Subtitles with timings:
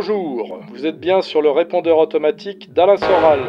[0.00, 3.40] Bonjour, vous êtes bien sur le répondeur automatique d'Alain Soral.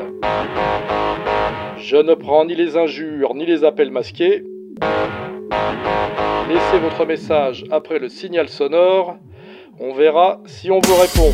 [1.77, 4.43] Je ne prends ni les injures ni les appels masqués.
[6.49, 9.17] Laissez votre message après le signal sonore.
[9.79, 11.29] On verra si on vous répond.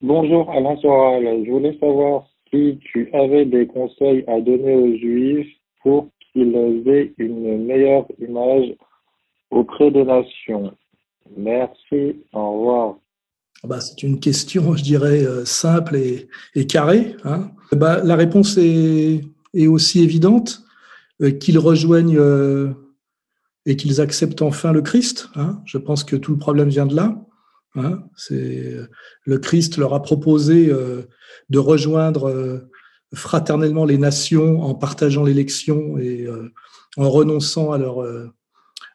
[0.00, 5.48] Bonjour Alain Soral, je voulais savoir si tu avais des conseils à donner aux Juifs
[5.82, 6.54] pour qu'ils
[6.86, 8.74] aient une meilleure image
[9.50, 10.72] auprès des nations.
[11.36, 12.96] Merci, au revoir.
[13.64, 17.14] Bah, c'est une question, je dirais, euh, simple et, carrée.
[17.24, 17.50] Hein.
[17.72, 19.20] Bah, la réponse est,
[19.66, 20.62] aussi évidente
[21.20, 22.70] euh, qu'ils rejoignent euh,
[23.66, 25.28] et qu'ils acceptent enfin le Christ.
[25.34, 25.60] Hein.
[25.66, 27.20] Je pense que tout le problème vient de là.
[27.76, 28.02] Hein.
[28.16, 28.76] C'est
[29.24, 30.72] le Christ leur a proposé
[31.50, 32.68] de rejoindre
[33.14, 36.28] fraternellement les nations en partageant l'élection et
[36.96, 38.04] en renonçant à leur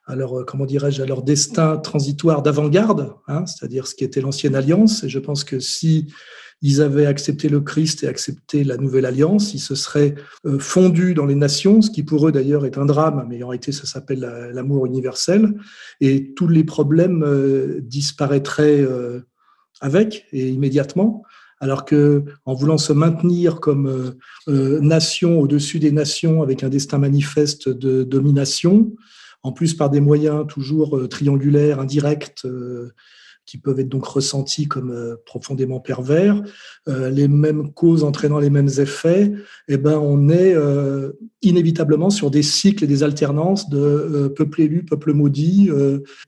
[0.08, 4.22] à leur, euh, comment dirais-je, à leur destin transitoire d'avant-garde, hein, c'est-à-dire ce qui était
[4.22, 5.04] l'ancienne alliance.
[5.04, 6.14] Et je pense que si
[6.62, 11.14] ils avaient accepté le Christ et accepté la nouvelle alliance, ils se seraient euh, fondus
[11.14, 13.86] dans les nations, ce qui pour eux d'ailleurs est un drame, mais en réalité ça
[13.86, 14.22] s'appelle
[14.54, 15.54] l'amour universel,
[16.02, 18.86] et tous les problèmes euh, disparaîtraient
[19.82, 21.24] avec et immédiatement.
[21.62, 24.16] Alors que, en voulant se maintenir comme
[24.48, 28.92] nation au-dessus des nations avec un destin manifeste de domination,
[29.46, 32.94] en plus par des moyens toujours euh, triangulaires, indirects, euh,
[33.46, 36.42] qui peuvent être donc ressentis comme euh, profondément pervers,
[36.88, 39.32] euh, les mêmes causes entraînant les mêmes effets,
[39.68, 44.84] eh ben on est euh, inévitablement sur des cycles et des alternances de peuple élu,
[44.84, 45.70] peuple maudit,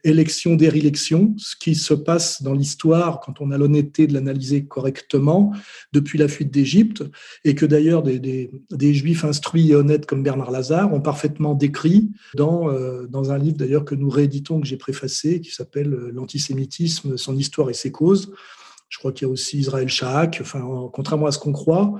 [0.03, 5.53] élection, dérélection, ce qui se passe dans l'histoire quand on a l'honnêteté de l'analyser correctement
[5.91, 7.03] depuis la fuite d'Égypte,
[7.43, 12.11] et que d'ailleurs des, des, juifs instruits et honnêtes comme Bernard Lazare ont parfaitement décrit
[12.35, 12.67] dans,
[13.09, 17.69] dans un livre d'ailleurs que nous rééditons, que j'ai préfacé, qui s'appelle L'antisémitisme son histoire
[17.69, 18.33] et ses causes.
[18.89, 20.39] Je crois qu'il y a aussi Israël Shahak.
[20.41, 20.61] Enfin,
[20.93, 21.95] contrairement à ce qu'on croit,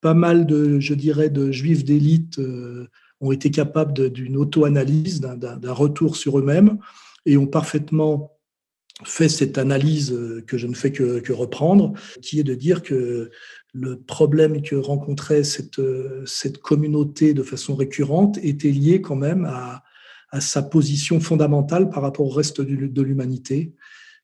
[0.00, 2.88] pas mal de, je dirais, de juifs d'élite euh,
[3.20, 6.78] ont été capables d'une auto-analyse, d'un retour sur eux-mêmes
[7.26, 8.32] et ont parfaitement
[9.04, 13.30] fait cette analyse euh, que je ne fais que, reprendre, qui est de dire que
[13.74, 15.80] le problème que rencontrait cette,
[16.26, 22.26] cette communauté de façon récurrente était lié quand même à sa position fondamentale par rapport
[22.26, 23.74] au reste de l'humanité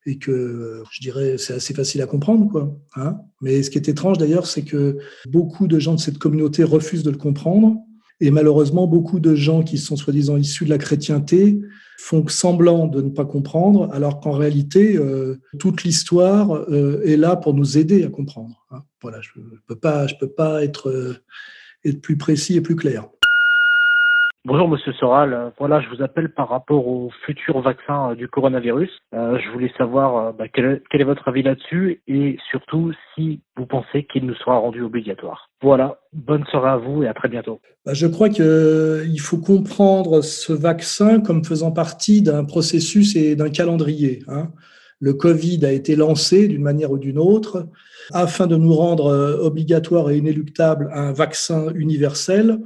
[0.07, 2.77] et que je dirais c'est assez facile à comprendre quoi.
[2.97, 4.99] Hein Mais ce qui est étrange d'ailleurs, c'est que
[5.29, 7.77] beaucoup de gens de cette communauté refusent de le comprendre
[8.21, 11.61] et malheureusement beaucoup de gens qui sont soi-disant issus de la chrétienté
[11.99, 17.37] font semblant de ne pas comprendre, alors qu'en réalité euh, toute l'histoire euh, est là
[17.37, 18.67] pour nous aider à comprendre.
[18.71, 19.31] Hein voilà, je
[19.67, 21.17] peux pas, je peux pas être, euh,
[21.85, 23.09] être plus précis et plus clair.
[24.47, 28.91] Bonjour Monsieur Soral, voilà, je vous appelle par rapport au futur vaccin euh, du coronavirus.
[29.15, 33.65] Euh, je voulais savoir euh, bah, quel, est, votre avis là-dessus et surtout si vous
[33.65, 35.49] pensez qu'il nous sera rendu obligatoire.
[35.63, 37.59] Voilà, bonne soirée à vous et à très bientôt.
[37.87, 43.49] Bah, je crois qu'il faut comprendre ce vaccin comme faisant partie d'un processus et d'un
[43.49, 44.25] calendrier.
[44.29, 44.49] Hein.
[45.01, 47.67] Le Covid a été lancé d'une manière ou d'une autre
[48.13, 52.59] afin de nous rendre obligatoire et inéluctable un vaccin universel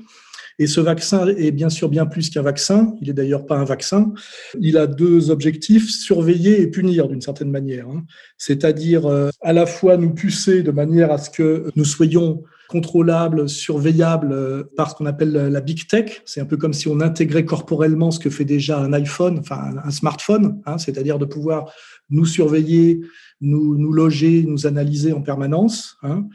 [0.58, 2.94] et ce vaccin est bien sûr bien plus qu'un vaccin.
[3.00, 4.12] Il est d'ailleurs pas un vaccin.
[4.60, 7.88] Il a deux objectifs surveiller et punir d'une certaine manière.
[7.88, 8.04] Hein.
[8.38, 13.48] C'est-à-dire euh, à la fois nous pucer de manière à ce que nous soyons contrôlables,
[13.48, 16.22] surveillables euh, par ce qu'on appelle la big tech.
[16.24, 19.74] C'est un peu comme si on intégrait corporellement ce que fait déjà un iPhone, enfin
[19.82, 21.72] un smartphone, hein, c'est-à-dire de pouvoir
[22.10, 23.00] nous surveiller,
[23.40, 25.96] nous, nous loger, nous analyser en permanence.
[26.02, 26.26] Hein.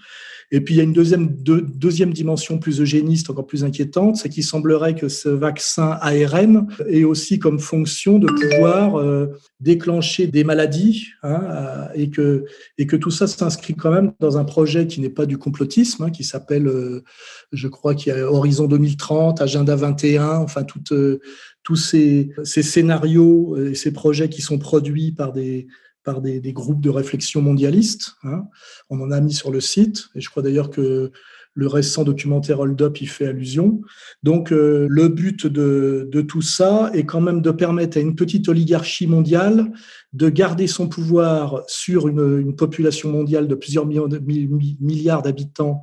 [0.54, 4.30] Et puis il y a une deuxième, deuxième dimension plus eugéniste, encore plus inquiétante, c'est
[4.30, 10.44] qu'il semblerait que ce vaccin ARN ait aussi comme fonction de pouvoir euh, déclencher des
[10.44, 12.46] maladies hein, euh, et, que,
[12.78, 16.04] et que tout ça s'inscrit quand même dans un projet qui n'est pas du complotisme,
[16.04, 17.04] hein, qui s'appelle, euh,
[17.52, 20.94] je crois qu'il y a Horizon 2030, Agenda 21, enfin toutes,
[21.64, 25.66] tous ces, ces scénarios et ces projets qui sont produits par des
[26.04, 28.16] par des, groupes de réflexion mondialistes.
[28.24, 28.46] Hein.
[28.90, 31.12] On en a mis sur le site, et je crois d'ailleurs que
[31.56, 33.82] le récent documentaire Hold Up y fait allusion.
[34.24, 38.50] Donc, euh, le but de, tout ça est quand même de permettre à une petite
[38.50, 39.72] oligarchie mondiale
[40.14, 45.82] de garder son pouvoir sur une, population mondiale de plusieurs milliards d'habitants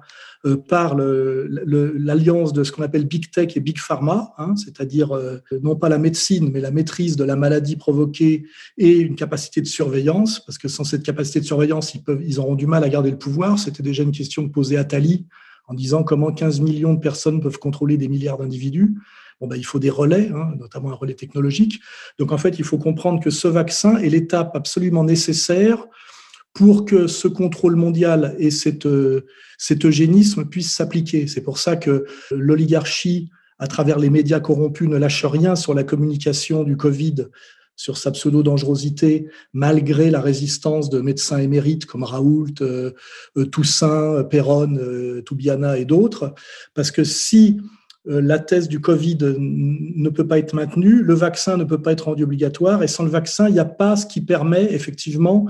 [0.68, 5.76] par l'alliance de ce qu'on appelle Big Tech et Big Pharma, hein, c'est-à-dire euh, non
[5.76, 8.46] pas la médecine, mais la maîtrise de la maladie provoquée
[8.78, 12.40] et une capacité de surveillance, parce que sans cette capacité de surveillance, ils, peuvent, ils
[12.40, 13.58] auront du mal à garder le pouvoir.
[13.58, 15.26] C'était déjà une question que posait Attali
[15.66, 18.94] en disant comment 15 millions de personnes peuvent contrôler des milliards d'individus.
[19.40, 21.80] Bon, ben, il faut des relais, hein, notamment un relais technologique.
[22.18, 25.86] Donc en fait, il faut comprendre que ce vaccin est l'étape absolument nécessaire
[26.52, 29.26] pour que ce contrôle mondial et cet, euh,
[29.58, 31.26] cet eugénisme puissent s'appliquer.
[31.26, 35.84] C'est pour ça que l'oligarchie, à travers les médias corrompus, ne lâche rien sur la
[35.84, 37.26] communication du Covid,
[37.76, 42.92] sur sa pseudo-dangerosité, malgré la résistance de médecins émérites comme Raoult, euh,
[43.36, 44.76] euh, Toussaint, Perron,
[45.24, 46.34] Toubiana et d'autres.
[46.74, 47.60] Parce que si
[48.06, 52.06] la thèse du Covid ne peut pas être maintenue, le vaccin ne peut pas être
[52.06, 55.46] rendu obligatoire, et sans le vaccin, il n'y a pas ce qui permet effectivement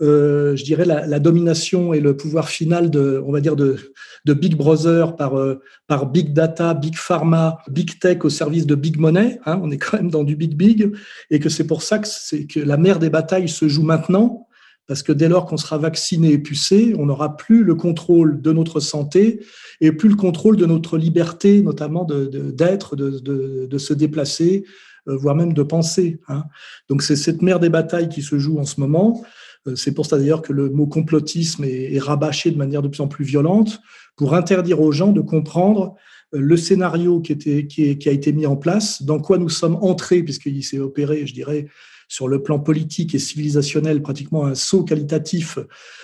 [0.00, 3.76] euh, je dirais, la, domination et le pouvoir final de, on va dire, de,
[4.24, 8.76] de Big Brother par, euh, par Big Data, Big Pharma, Big Tech au service de
[8.76, 9.40] Big Money.
[9.44, 10.92] Hein, on est quand même dans du Big Big
[11.30, 14.46] et que c'est pour ça que, c'est, que la mère des batailles se joue maintenant.
[14.86, 18.52] Parce que dès lors qu'on sera vacciné et pucé, on n'aura plus le contrôle de
[18.52, 19.44] notre santé
[19.82, 23.20] et plus le contrôle de notre liberté, notamment de, d'être, de,
[23.66, 24.64] de, se déplacer,
[25.06, 26.20] euh, voire même de penser.
[26.28, 26.44] Hein.
[26.88, 29.22] Donc c'est cette mère des batailles qui se joue en ce moment.
[29.68, 33.00] Euh, c'est pour ça d'ailleurs que le mot complotisme est, rabâché de manière de plus
[33.00, 33.80] en plus violente
[34.16, 35.94] pour interdire aux gens de comprendre
[36.34, 37.32] euh, le scénario qui,
[38.06, 41.66] a été mis en place, dans quoi nous sommes entrés, puisqu'il s'est opéré, je dirais,
[42.08, 45.58] sur le plan politique et civilisationnel, pratiquement un saut qualitatif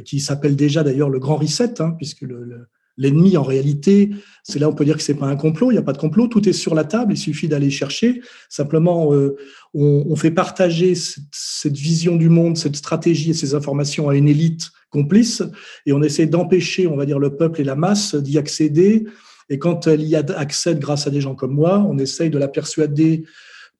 [0.05, 2.67] qui s'appelle déjà d'ailleurs le Grand Reset, hein, puisque le,
[2.97, 4.11] L'ennemi, en réalité,
[4.45, 5.99] c'est là on peut dire que c'est pas un complot, il n'y a pas de
[5.99, 8.21] complot, tout est sur la table, il suffit d'aller chercher.
[8.49, 9.37] Simplement, euh,
[9.75, 14.71] on, fait partager cette, vision du monde, cette stratégie et ces informations à une élite
[14.91, 15.43] complice,
[15.87, 19.05] et on essaie d'empêcher, on va dire, le peuple et la masse d'y accéder.
[19.51, 22.49] Et quand elle y accède grâce à des gens comme moi, on essaye de la
[22.49, 23.25] persuader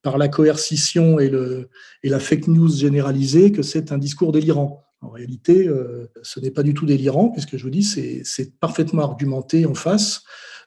[0.01, 1.69] par la coercition et, le,
[2.03, 4.84] et la fake news généralisée que c'est un discours délirant.
[5.01, 9.03] En réalité, euh, ce n'est pas du tout délirant, puisque je vous dis, c'est parfaitement
[9.03, 10.23] argumenté en face.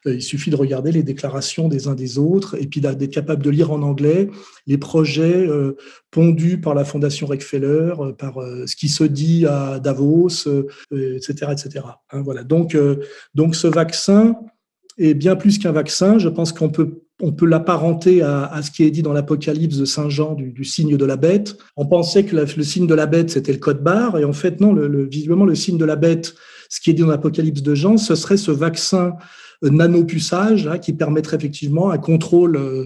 [0.07, 3.43] Euh, il suffit de regarder les déclarations des uns des autres et puis d'être capable
[3.43, 4.29] de lire en anglais
[4.65, 5.75] les projets euh,
[6.09, 8.35] pondus par la Fondation Rockefeller, par
[8.65, 10.47] ce qui se dit à Davos,
[10.91, 11.85] etc., etc.
[12.11, 12.43] Hein, voilà.
[12.43, 12.77] Donc,
[13.35, 14.35] donc ce vaccin
[14.99, 16.19] est bien plus qu'un vaccin.
[16.19, 19.85] Je pense qu'on peut on peut l'apparenter à, ce qui est dit dans l'Apocalypse de
[19.85, 21.57] Saint Jean du, signe de la bête.
[21.75, 24.61] On pensait que le signe de la bête, c'était le code barre, et en fait,
[24.61, 26.35] non, le, visiblement, le signe de la bête,
[26.69, 29.15] ce qui est dit dans l'Apocalypse de Jean, ce serait ce vaccin
[29.63, 32.85] euh, nanopuçage qui permettrait effectivement un contrôle, euh,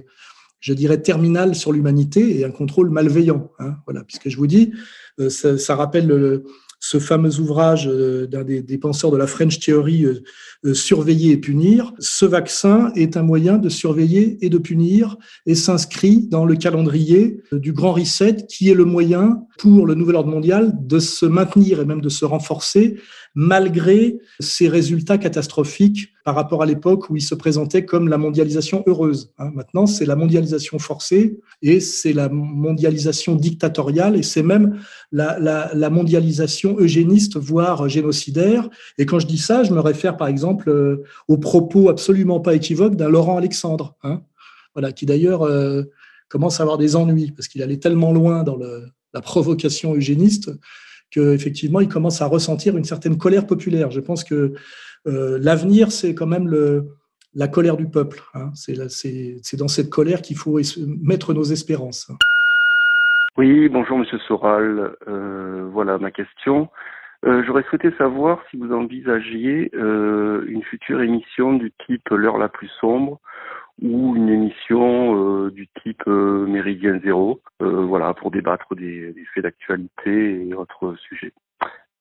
[0.59, 3.51] je dirais, terminal sur l'humanité et un contrôle malveillant.
[3.59, 4.73] Hein, voilà, puisque je vous dis,
[5.19, 6.45] euh, ça rappelle le,
[6.83, 10.21] ce fameux ouvrage euh, d'un des, penseurs de la French Theory, euh,
[10.65, 11.93] euh, Surveiller et punir.
[11.99, 15.15] Ce vaccin est un moyen de surveiller et de punir
[15.45, 20.17] et s'inscrit dans le calendrier du Grand Reset, qui est le moyen pour le nouvel
[20.17, 22.97] ordre mondial de se maintenir et même de se renforcer
[23.35, 28.83] malgré ces résultats catastrophiques par rapport à l'époque où il se présentait comme la mondialisation
[28.85, 29.33] heureuse.
[29.39, 29.51] Hein.
[29.55, 34.79] Maintenant, c'est la mondialisation forcée et c'est la mondialisation dictatoriale et c'est même
[35.11, 38.69] la, mondialisation eugéniste, voire génocidaire.
[38.97, 42.53] Et quand je dis ça, je me réfère par exemple euh, aux propos absolument pas
[42.53, 44.21] équivoques d'un Laurent Alexandre, hein,
[44.75, 45.83] voilà, qui d'ailleurs euh,
[46.29, 50.51] commence à avoir des ennuis parce qu'il allait tellement loin dans la provocation eugéniste
[51.13, 53.91] qu'effectivement, il commence à ressentir une certaine colère populaire.
[53.91, 54.53] Je pense que
[55.07, 56.87] euh, l'avenir, c'est quand même le,
[57.33, 58.21] la colère du peuple.
[58.33, 58.51] Hein.
[58.53, 60.59] C'est dans cette colère qu'il faut
[61.01, 62.11] mettre nos espérances.
[63.37, 64.95] Oui, bonjour Monsieur Soral.
[65.07, 66.69] Euh, voilà ma question.
[67.25, 72.69] Euh, j'aurais souhaité savoir si vous envisagiez une future émission du type L'heure la plus
[72.79, 73.19] sombre
[73.81, 75.15] ou une émission
[75.45, 80.53] euh, du type euh, Méridien Zéro, euh, voilà, pour débattre des, des faits d'actualité et
[80.53, 81.33] autres sujets.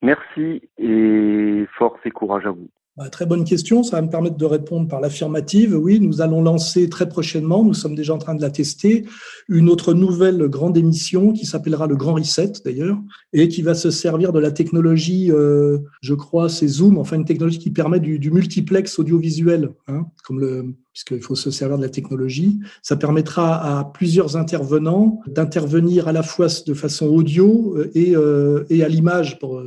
[0.02, 2.68] Merci et force et courage à vous.
[2.98, 3.82] Bah, très bonne question.
[3.82, 5.74] Ça va me permettre de répondre par l'affirmative.
[5.74, 9.06] Oui, nous allons lancer très prochainement, nous sommes déjà en train de la tester,
[9.48, 12.98] une autre nouvelle grande émission qui s'appellera le Grand Reset d'ailleurs,
[13.32, 17.24] et qui va se servir de la technologie, euh, je crois, c'est Zoom, enfin une
[17.24, 21.88] technologie qui permet du, multiplex audiovisuel, hein, comme le, puisqu'il faut se servir de la
[21.88, 22.60] technologie.
[22.82, 28.64] Ça permettra à plusieurs intervenants d'intervenir à la fois de façon audio euh, et, euh,
[28.68, 29.62] et à l'image pour,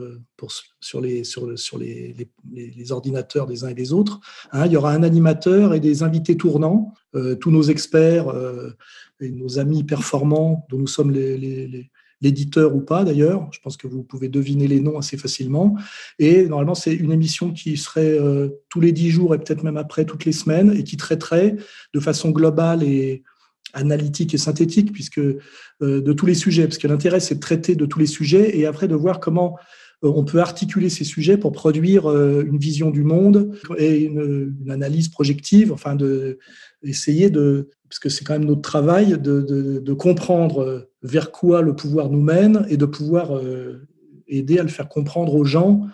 [0.80, 4.20] sur, les, sur, les, ordinateurs des uns et des autres.
[4.52, 6.94] Hein, il y aura un animateur et des invités tournants,
[7.40, 8.34] tous nos experts
[9.22, 11.12] et nos amis performants dont nous sommes
[12.22, 13.48] l'éditeur ou pas d'ailleurs.
[13.52, 15.78] Je pense que vous pouvez deviner les noms assez facilement.
[16.20, 19.78] Et normalement, c'est une émission qui serait euh, tous les dix jours et peut-être même
[19.78, 21.56] après toutes les semaines et qui traiterait
[21.94, 23.24] de façon globale et
[23.74, 25.40] analytique et synthétique, puisque euh,
[25.80, 28.66] de tous les sujets, parce que l'intérêt c'est de traiter de tous les sujets et
[28.66, 29.62] après de voir comment euh,
[30.02, 35.72] on peut articuler ces sujets pour produire une vision du monde et une, analyse projective,
[35.72, 36.38] enfin de
[36.84, 41.76] essayer de, parce que c'est quand même notre travail, de, de, comprendre vers quoi le
[41.76, 43.88] pouvoir nous mène et de pouvoir euh,
[44.28, 45.88] aider à le faire comprendre aux gens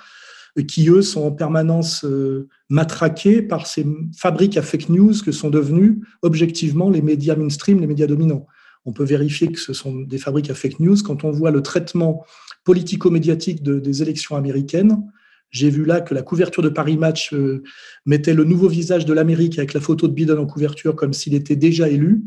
[0.68, 3.86] qui, eux, sont en permanence euh, matraqués par ces
[4.18, 8.48] fabriques à fake news que sont devenus objectivement les médias mainstream, les médias dominants.
[8.86, 11.62] On peut vérifier que ce sont des fabriques à fake news quand on voit le
[11.62, 12.26] traitement
[12.64, 15.04] politico-médiatique des élections américaines.
[15.50, 17.62] J'ai vu là que la couverture de Paris Match euh,
[18.06, 21.34] mettait le nouveau visage de l'Amérique avec la photo de Biden en couverture comme s'il
[21.34, 22.24] était déjà élu,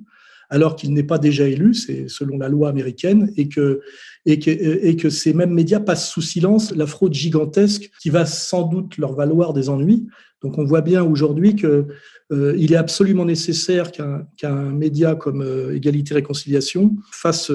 [0.50, 3.80] alors qu'il n'est pas déjà élu, c'est selon la loi américaine, et que,
[4.26, 8.98] que, que ces mêmes médias passent sous silence la fraude gigantesque qui va sans doute
[8.98, 10.06] leur valoir des ennuis.
[10.42, 11.86] Donc on voit bien aujourd'hui qu'il
[12.32, 17.50] euh, est absolument nécessaire qu'un média comme euh, Égalité Réconciliation fasse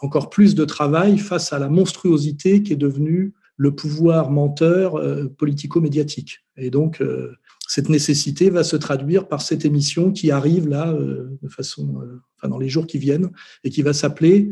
[0.00, 5.26] encore plus de travail face à la monstruosité qui est devenue le pouvoir menteur euh,
[5.26, 6.44] politico-médiatique.
[6.56, 7.32] Et donc, euh,
[7.68, 12.02] cette nécessité va se traduire par cette émission qui arrive là, euh, de façon,
[12.36, 13.30] enfin, dans les jours qui viennent,
[13.64, 14.48] et qui va s'appeler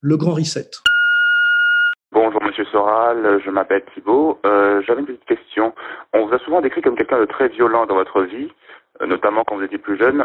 [0.00, 0.70] Le Grand Reset.
[2.12, 4.40] Bonjour Monsieur Soral, je m'appelle Thibault.
[4.42, 5.74] J'avais une petite question.
[6.14, 8.48] On vous a souvent décrit comme quelqu'un de très violent dans votre vie,
[9.06, 10.24] notamment quand vous étiez plus jeune.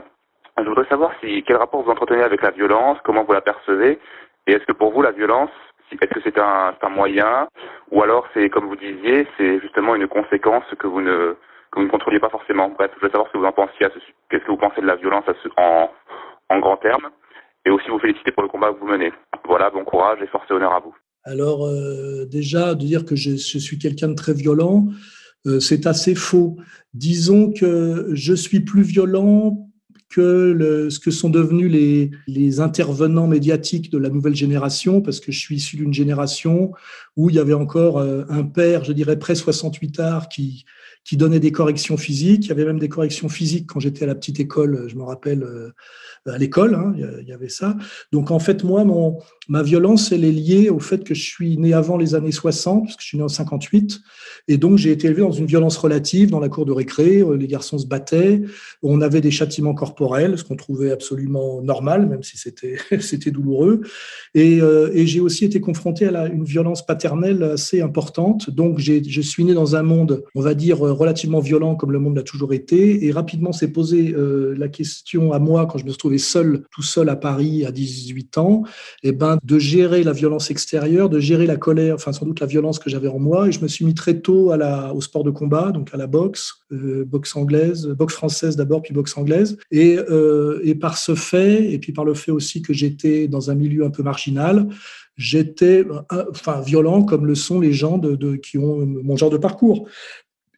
[0.57, 3.99] Je voudrais savoir si quel rapport vous entretenez avec la violence, comment vous la percevez,
[4.47, 5.51] et est-ce que pour vous la violence
[6.01, 7.47] est-ce que c'est un, un, moyen
[7.91, 11.35] ou alors c'est, comme vous disiez, c'est justement une conséquence que vous ne,
[11.73, 13.87] que vous ne contrôliez pas forcément Bref, je voulais savoir ce que vous en pensiez,
[14.29, 15.25] qu'est-ce que vous pensez de la violence
[15.57, 15.89] en,
[16.49, 17.09] en grands termes
[17.65, 19.11] et aussi vous féliciter pour le combat que vous menez.
[19.47, 20.93] Voilà, bon courage et force et honneur à vous.
[21.23, 24.87] Alors euh, déjà, de dire que je, suis quelqu'un de très violent,
[25.45, 26.57] euh, c'est assez faux.
[26.93, 29.69] Disons que je suis plus violent
[30.09, 35.31] que ce que sont devenus les, les, intervenants médiatiques de la nouvelle génération, parce que
[35.31, 36.71] je suis issu d'une génération
[37.17, 40.65] où il y avait encore euh, un père, je dirais, près 68 arts qui,
[41.03, 42.45] qui donnait des corrections physiques.
[42.45, 45.03] Il y avait même des corrections physiques quand j'étais à la petite école, je me
[45.03, 45.71] rappelle, euh,
[46.25, 47.75] à l'école, hein, il y avait ça.
[48.11, 49.19] Donc en fait, moi, mon,
[49.49, 52.83] ma violence, elle est liée au fait que je suis né avant les années 60,
[52.83, 53.99] parce que je suis né en 58,
[54.47, 57.19] et donc j'ai été élevé dans une violence relative dans la cour de récré.
[57.19, 58.41] Euh, les garçons se battaient,
[58.81, 62.77] on avait des châtiments corporels, ce qu'on trouvait absolument normal, même si c'était
[63.31, 63.81] douloureux.
[64.33, 68.49] Et, euh, et j'ai aussi été confronté à une violence paternelle assez importante.
[68.49, 72.15] Donc je suis né dans un monde, on va dire relativement violent, comme le monde
[72.15, 75.89] l'a toujours été, et rapidement s'est posé euh, la question à moi quand je me
[75.89, 78.63] suis trouvé seul, tout seul à Paris à 18 ans,
[79.03, 82.47] eh ben de gérer la violence extérieure, de gérer la colère, enfin sans doute la
[82.47, 83.47] violence que j'avais en moi.
[83.47, 85.97] Et je me suis mis très tôt à la, au sport de combat, donc à
[85.97, 89.57] la boxe, euh, boxe anglaise, boxe française d'abord, puis boxe anglaise.
[89.71, 93.51] Et, euh, et par ce fait, et puis par le fait aussi que j'étais dans
[93.51, 94.67] un milieu un peu marginal,
[95.17, 99.37] j'étais euh, enfin violent comme le sont les gens de, qui ont mon genre de
[99.37, 99.87] parcours.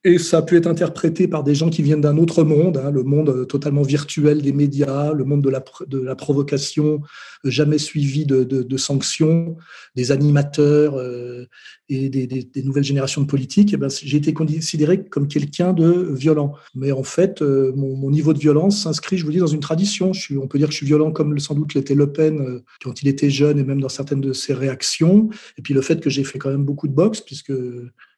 [0.07, 3.01] Et ça peut être interprété par des gens qui viennent d'un autre monde, hein, le
[3.01, 7.01] monde euh, totalement virtuel des médias, le monde de la, provocation,
[7.43, 9.57] euh, jamais suivi de, sanctions,
[9.95, 11.47] des animateurs euh,
[11.89, 13.73] et des, nouvelles générations de politiques.
[13.73, 16.53] Eh ben, j'ai été considéré comme quelqu'un de violent.
[16.75, 20.11] Mais en fait, mon, niveau de violence s'inscrit, je vous dis, dans une tradition.
[20.39, 23.07] On peut dire que je suis violent comme sans doute l'était Le Pen quand il
[23.07, 25.29] était jeune et même dans certaines de ses réactions.
[25.57, 27.53] Et puis le fait que j'ai fait quand même beaucoup de boxe, puisque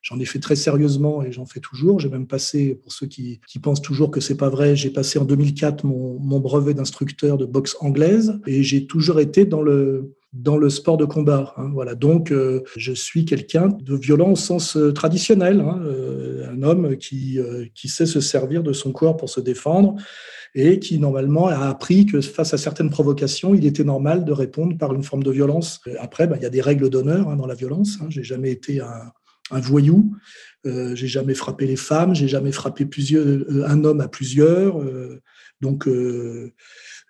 [0.07, 1.99] J'en ai fait très sérieusement et j'en fais toujours.
[1.99, 5.25] J'ai même passé, pour ceux qui, pensent toujours que c'est pas vrai, j'ai passé en
[5.25, 10.69] 2004 mon, brevet d'instructeur de boxe anglaise et j'ai toujours été dans le dans le
[10.69, 11.53] sport de combat.
[11.57, 11.95] Hein, voilà.
[11.95, 16.95] Donc, euh, je suis quelqu'un de violent au sens euh, traditionnel, hein, euh, un homme
[16.97, 17.39] qui,
[17.73, 19.95] qui sait se servir de son corps pour se défendre
[20.53, 24.77] et qui, normalement, a appris que face à certaines provocations, il était normal de répondre
[24.77, 25.81] par une forme de violence.
[25.99, 27.97] Après, bah, il y a des règles d'honneur hein, dans la violence.
[28.09, 29.11] J'ai jamais été un,
[29.51, 30.15] un voyou.
[30.65, 34.81] Euh, j'ai jamais frappé les femmes, j'ai jamais frappé plusieurs, euh, un homme à plusieurs.
[34.81, 35.21] Euh,
[35.61, 35.89] donc,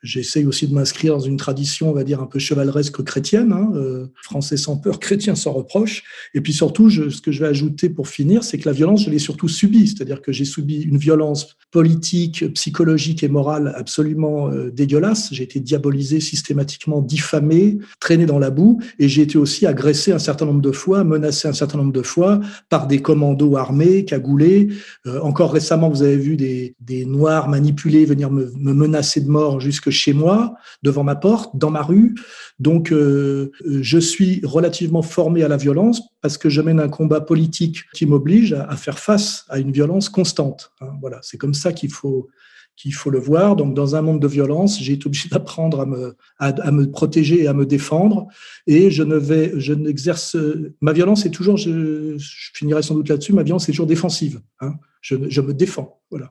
[0.04, 3.72] j'essaye aussi de m'inscrire dans une tradition, on va dire, un peu chevaleresque chrétienne, hein,
[3.75, 6.04] euh, français sans peur, chrétien sans reproche.
[6.34, 9.10] Et puis surtout, ce que je vais ajouter pour finir, c'est que la violence, je
[9.10, 14.72] l'ai surtout subie, c'est-à-dire que j'ai subi une violence politique, psychologique et morale absolument euh,
[14.72, 15.30] dégueulasse.
[15.32, 20.20] J'ai été diabolisé systématiquement, diffamé, traîné dans la boue, et j'ai été aussi agressé un
[20.20, 22.39] certain nombre de fois, menacé un certain nombre de fois
[22.70, 24.70] par des commandos armés, cagoulés.
[25.06, 29.30] Euh, encore récemment, vous avez vu des, des noirs manipulés venir me, me, menacer de
[29.30, 32.15] mort jusque chez moi, devant ma porte, dans ma rue.
[32.60, 37.22] Donc, euh, je suis relativement formé à la violence parce que je mène un combat
[37.22, 40.72] politique qui m'oblige à, faire face à une violence constante.
[40.82, 42.29] Hein, voilà, c'est comme ça qu'il faut
[42.75, 43.56] qu'il faut le voir.
[43.56, 47.44] Donc, dans un monde de violence, j'ai été obligé d'apprendre à me, à, me protéger
[47.44, 48.27] et à me défendre.
[48.67, 50.38] Et je ne vais, je n'exerce,
[50.79, 54.39] ma violence est toujours, je, je, finirai sans doute là-dessus, ma violence est toujours défensive.
[54.62, 54.75] Hein.
[55.01, 56.00] Je, je, me défends.
[56.12, 56.27] Voilà.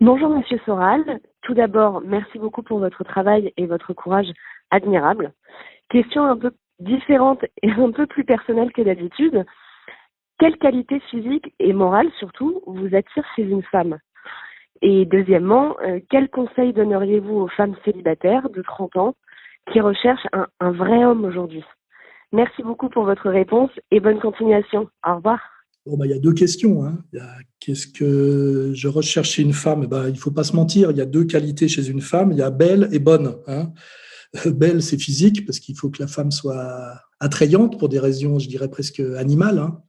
[0.00, 1.04] Bonjour, Monsieur Soral.
[1.42, 4.30] Tout d'abord, merci beaucoup pour votre travail et votre courage
[4.70, 5.32] admirable.
[5.88, 9.44] Question un peu différente et un peu plus personnelle que d'habitude.
[10.38, 13.98] Quelle qualité physique et morale, surtout, vous attire chez une femme?
[14.82, 19.14] Et deuxièmement, euh, quel conseil donneriez-vous aux femmes célibataires de 30 ans
[19.70, 21.64] qui recherchent un, un vrai homme aujourd'hui?
[22.32, 24.88] Merci beaucoup pour votre réponse et bonne continuation.
[25.06, 25.51] Au revoir.
[25.84, 26.84] Bon, bah, il y a deux questions.
[26.84, 27.04] Hein.
[27.58, 29.86] Qu'est-ce que je recherche chez une femme?
[29.86, 32.30] Bah, Il ne faut pas se mentir, il y a deux qualités chez une femme.
[32.32, 33.36] Il y a belle et bonne.
[33.46, 33.72] Hein.
[34.46, 38.48] Belle, c'est physique, parce qu'il faut que la femme soit attrayante pour des raisons, je
[38.48, 39.58] dirais, presque animales.
[39.58, 39.82] Hein.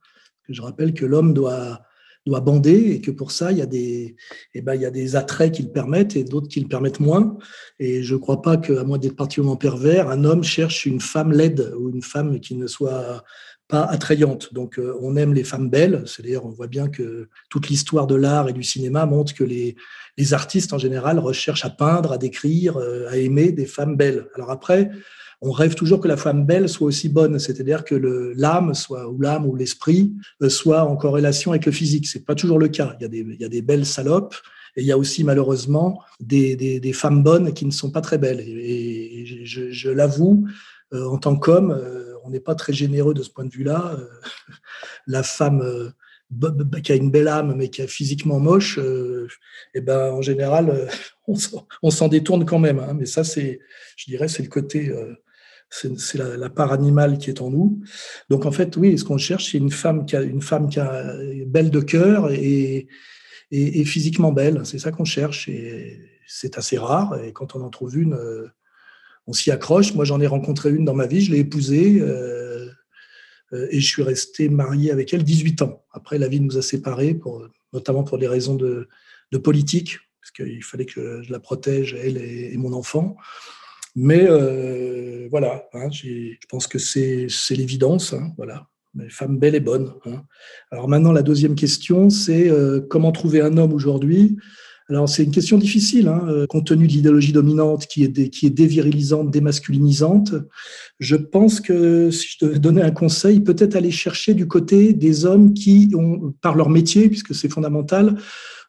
[0.49, 1.81] Je rappelle que l'homme doit
[2.25, 4.15] doit bander et que pour ça, il y a des,
[4.53, 6.99] eh ben, il y a des attraits qui le permettent et d'autres qui le permettent
[6.99, 7.37] moins.
[7.79, 11.31] Et je ne crois pas qu'à moins d'être particulièrement pervers, un homme cherche une femme
[11.31, 13.23] laide ou une femme qui ne soit
[13.73, 13.89] pas.
[14.51, 16.03] Donc, euh, on aime les femmes belles.
[16.05, 19.43] C'est d'ailleurs, on voit bien que toute l'histoire de l'art et du cinéma montre que
[19.43, 19.75] les,
[20.31, 24.27] artistes en général recherchent à peindre, à décrire, euh, à aimer des femmes belles.
[24.35, 24.91] Alors après,
[25.41, 27.95] on rêve toujours que la femme belle soit aussi bonne, c'est-à-dire que
[28.37, 30.13] l'âme soit ou l'âme ou l'esprit
[30.43, 32.07] euh, soit en corrélation avec le physique.
[32.07, 32.95] C'est pas toujours le cas.
[32.99, 33.03] Il
[33.39, 34.35] y a des, belles salopes.
[34.75, 38.41] Et il y a aussi malheureusement des, femmes bonnes qui ne sont pas très belles.
[38.41, 40.45] Et, je, l'avoue,
[40.91, 41.79] en tant qu'homme,
[42.23, 43.97] on n'est pas très généreux de ce point de vue-là.
[45.07, 45.93] la femme
[46.83, 49.27] qui a une belle âme mais qui est physiquement moche, et
[49.75, 50.89] eh ben en général,
[51.83, 52.79] on s'en détourne quand même.
[52.79, 52.95] Hein.
[52.97, 53.59] Mais ça, c'est,
[53.97, 54.91] je dirais, c'est le côté
[55.97, 57.81] c'est la, part animale qui est en nous.
[58.29, 60.79] Donc en fait, oui, ce qu'on cherche, c'est une femme qui a une femme qui
[60.79, 61.15] a
[61.47, 62.87] belle de cœur et,
[63.51, 64.61] et, physiquement belle.
[64.65, 67.19] C'est ça qu'on cherche et c'est assez rare.
[67.23, 68.47] Et quand on en trouve une, euh,
[69.27, 69.93] on s'y accroche.
[69.93, 72.67] Moi, j'en ai rencontré une dans ma vie, je l'ai épousée euh,
[73.53, 75.85] euh et je suis resté marié avec elle 18 ans.
[75.91, 77.19] Après, la vie nous a séparés,
[77.71, 78.87] notamment pour des raisons de,
[79.43, 83.17] politique, parce qu'il fallait que je la protège, elle et, mon enfant.
[83.95, 88.13] Mais euh, voilà, hein, je pense que c'est l'évidence.
[88.13, 88.67] Hein, voilà.
[88.93, 89.91] Mais femme belle et bonne.
[90.05, 90.23] Hein.
[90.69, 92.51] Alors maintenant, la deuxième question, c'est
[92.89, 94.37] comment trouver un homme aujourd'hui?
[94.89, 98.45] Alors c'est une question difficile, hein, euh, compte tenu de l'idéologie dominante qui est, qui
[98.47, 100.33] est dévirilisante, démasculinisante.
[100.99, 105.25] Je pense que si je devais donner un conseil, peut-être aller chercher du côté des
[105.25, 108.17] hommes qui, ont, par leur métier, puisque c'est fondamental,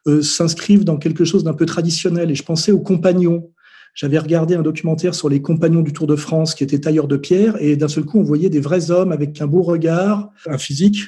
[0.07, 2.31] euh, s'inscrivent dans quelque chose d'un peu traditionnel.
[2.31, 3.51] Et je pensais aux compagnons.
[3.93, 7.17] J'avais regardé un documentaire sur les compagnons du Tour de France qui étaient tailleurs de
[7.17, 10.57] pierre et d'un seul coup, on voyait des vrais hommes avec un beau regard, un
[10.57, 10.99] physique.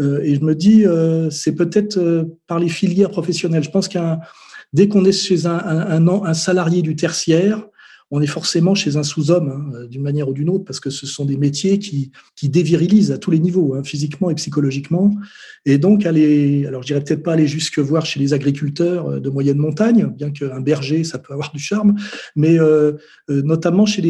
[0.00, 3.64] Euh, et je me dis, euh, c'est peut-être par les filières professionnelles.
[3.64, 4.20] Je pense qu'un
[4.72, 7.64] dès qu'on est chez un, salarié du tertiaire,
[8.10, 11.06] on est forcément chez un sous-homme, hein, d'une manière ou d'une autre, parce que ce
[11.06, 12.10] sont des métiers qui,
[12.42, 15.14] dévirilisent à tous les niveaux, hein, physiquement et psychologiquement.
[15.66, 19.20] Et donc, aller, alors je dirais peut-être pas aller jusque voir chez les agriculteurs euh,
[19.20, 21.96] de moyenne montagne, bien qu'un berger, ça peut avoir du charme,
[22.34, 22.92] mais euh,
[23.28, 24.00] euh, notamment chez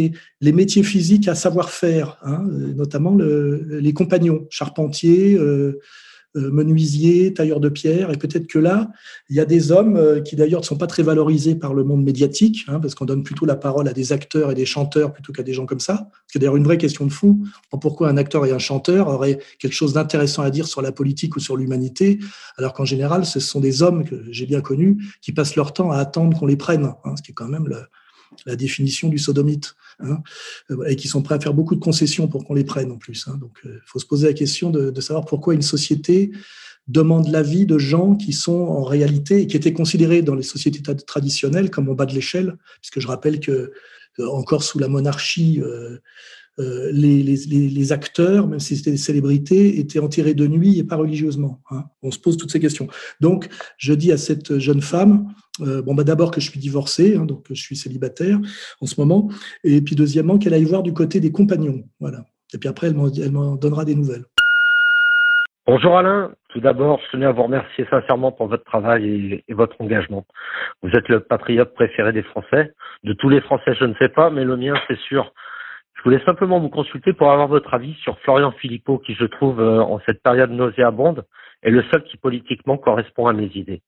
[0.41, 2.45] les, métiers physiques à savoir-faire, hein,
[2.77, 5.37] notamment le, les compagnons, charpentiers,
[6.37, 8.91] euh, menuisier, tailleur de pierre, et peut-être que là,
[9.31, 11.85] il y a des hommes euh, qui d'ailleurs ne sont pas très valorisés par le
[11.85, 15.15] monde médiatique, hein, parce qu'on donne plutôt la parole à des acteurs et des chanteurs
[15.15, 16.11] plutôt qu'à des gens comme ça.
[16.27, 17.39] C'est d'ailleurs une vraie question de fond.
[17.81, 21.35] Pourquoi un acteur et un chanteur auraient quelque chose d'intéressant à dire sur la politique
[21.37, 22.19] ou sur l'humanité,
[22.59, 25.91] alors qu'en général, ce sont des hommes que j'ai bien connus qui passent leur temps
[25.91, 27.69] à attendre qu'on les prenne, hein, ce qui est quand même
[28.47, 30.23] la définition du sodomite, hein,
[30.87, 33.27] et qui sont prêts à faire beaucoup de concessions pour qu'on les prenne en plus.
[33.29, 33.39] Hein.
[33.41, 36.31] Donc, il euh, faut se poser la question de, savoir pourquoi une société
[36.87, 40.83] demande l'avis de gens qui sont en réalité et qui étaient considérés dans les sociétés
[41.07, 43.73] traditionnelles comme en bas de l'échelle, puisque je rappelle que
[44.19, 45.99] euh, encore sous la monarchie, euh,
[46.59, 51.61] euh, les, acteurs, même si c'était des célébrités, étaient enterrés de nuit et pas religieusement.
[51.71, 51.85] Hein.
[52.03, 52.89] On se pose toutes ces questions.
[53.21, 55.29] Donc, je dis à cette jeune femme,
[55.61, 58.39] euh, bon, bah, d'abord que je suis divorcé, hein, donc je suis célibataire
[58.81, 59.29] en ce moment,
[59.65, 61.83] et puis deuxièmement qu'elle aille voir du côté des compagnons.
[62.01, 62.25] Voilà.
[62.55, 64.25] Et puis après, elle m'en donnera des nouvelles.
[65.67, 66.33] Bonjour Alain.
[66.49, 70.25] Tout d'abord, je tenais à vous remercier sincèrement pour votre travail et, votre engagement.
[70.83, 72.73] Vous êtes le patriote préféré des Français.
[73.05, 75.31] De tous les Français, je ne sais pas, mais le mien, c'est sûr.
[75.99, 79.61] Je voulais simplement vous consulter pour avoir votre avis sur Florian Philippot, qui je trouve
[79.61, 81.25] euh, en cette période nauséabonde
[81.65, 83.83] est le seul qui politiquement correspond à mes idées.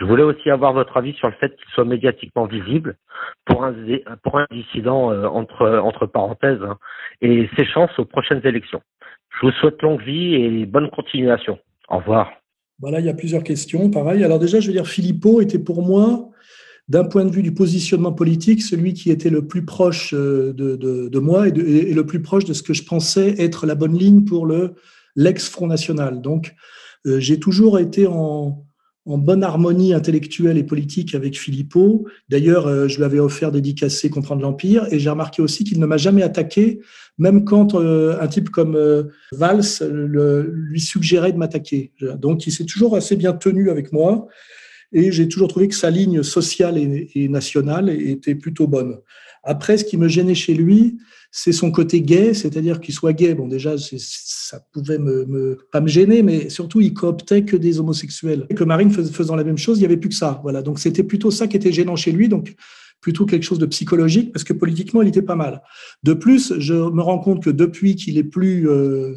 [0.00, 2.96] Je voulais aussi avoir votre avis sur le fait qu'il soit médiatiquement visible
[3.44, 3.74] pour un,
[4.22, 6.78] pour un dissident euh, entre, entre parenthèses hein,
[7.20, 8.80] et ses chances aux prochaines élections.
[9.40, 11.58] Je vous souhaite longue vie et bonne continuation.
[11.88, 12.30] Au revoir.
[12.78, 13.90] Voilà, il y a plusieurs questions.
[13.90, 14.22] Pareil.
[14.22, 16.28] Alors déjà, je veux dire, Philippot était pour moi,
[16.88, 21.18] d'un point de vue du positionnement politique, celui qui était le plus proche euh, de,
[21.18, 24.46] moi et, le plus proche de ce que je pensais être la bonne ligne pour
[24.46, 24.74] le
[25.16, 26.20] l'ex-Front National.
[26.20, 26.54] Donc,
[27.06, 28.62] euh, j'ai toujours été en,
[29.06, 32.04] bonne harmonie intellectuelle et politique avec Philippot.
[32.28, 35.86] D'ailleurs, euh, je lui avais offert dédicacé Comprendre l'Empire et j'ai remarqué aussi qu'il ne
[35.86, 36.80] m'a jamais attaqué,
[37.16, 38.76] même quand un type comme
[39.32, 41.92] Valls lui suggérait de m'attaquer.
[42.18, 44.28] Donc, il s'est toujours assez bien tenu avec moi
[44.96, 48.98] et j'ai toujours trouvé que sa ligne sociale et, nationale était plutôt bonne.
[49.44, 50.96] Après, ce qui me gênait chez lui,
[51.30, 53.34] c'est son côté gay, c'est-à-dire qu'il soit gay.
[53.34, 58.46] Bon, déjà, ça pouvait me, pas me gêner, mais surtout, il cooptait que des homosexuels.
[58.48, 60.40] Et que Marine faisant la même chose, il n'y avait plus que ça.
[60.42, 60.62] Voilà.
[60.62, 62.30] Donc, c'était plutôt ça qui était gênant chez lui.
[62.30, 62.54] Donc,
[63.02, 65.60] plutôt quelque chose de psychologique, parce que politiquement, il était pas mal.
[66.04, 69.12] De plus, je me rends compte que depuis qu'il est plus euh,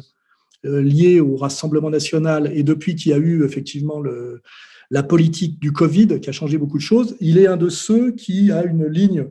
[0.66, 4.42] euh, lié au Rassemblement national et depuis qu'il y a eu effectivement le,
[4.90, 8.12] la politique du Covid, qui a changé beaucoup de choses, il est un de ceux
[8.12, 9.26] qui a une ligne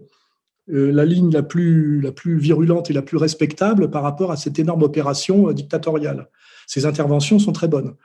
[0.71, 4.37] euh, la ligne la plus, la plus virulente et la plus respectable par rapport à
[4.37, 6.29] cette énorme opération euh, dictatoriale.
[6.67, 7.95] Ces interventions sont très bonnes.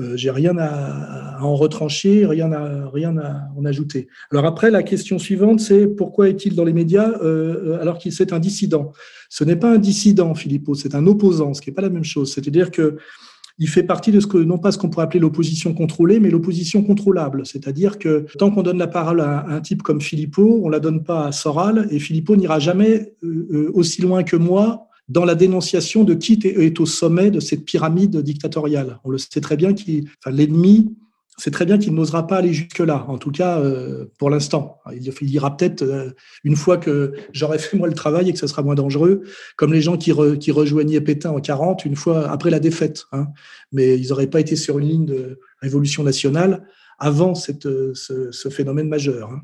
[0.00, 4.08] Euh, J'ai rien à, en retrancher, rien à, rien à en ajouter.
[4.32, 8.32] Alors après, la question suivante, c'est pourquoi est-il dans les médias euh, alors qu'il c'est
[8.32, 8.92] un dissident?
[9.28, 12.04] Ce n'est pas un dissident, Philippot, c'est un opposant, ce qui n'est pas la même
[12.04, 12.32] chose.
[12.32, 12.98] C'est-à-dire que
[13.58, 16.30] il fait partie de ce que, non pas ce qu'on pourrait appeler l'opposition contrôlée, mais
[16.30, 17.46] l'opposition contrôlable.
[17.46, 21.04] C'est-à-dire que tant qu'on donne la parole à un type comme Philippot, on la donne
[21.04, 25.34] pas à Soral, et Philippot n'ira jamais euh, euh, aussi loin que moi dans la
[25.34, 28.98] dénonciation de qui est au sommet de cette pyramide dictatoriale.
[29.04, 30.94] On le sait très bien, enfin, l'ennemi
[31.36, 34.80] c'est très bien qu'il n'osera pas aller jusque-là, en tout cas euh, pour l'instant.
[34.92, 36.10] Il, ira peut-être euh,
[36.44, 39.22] une fois que j'aurai fait moi le travail et que ce sera moins dangereux,
[39.56, 43.04] comme les gens qui, rejoignaient Pétain en 40, une fois après la défaite.
[43.12, 43.26] Hein.
[43.72, 46.66] Mais ils n'auraient pas été sur une ligne de révolution nationale
[47.00, 49.30] avant cette, ce, phénomène majeur.
[49.32, 49.40] Hein.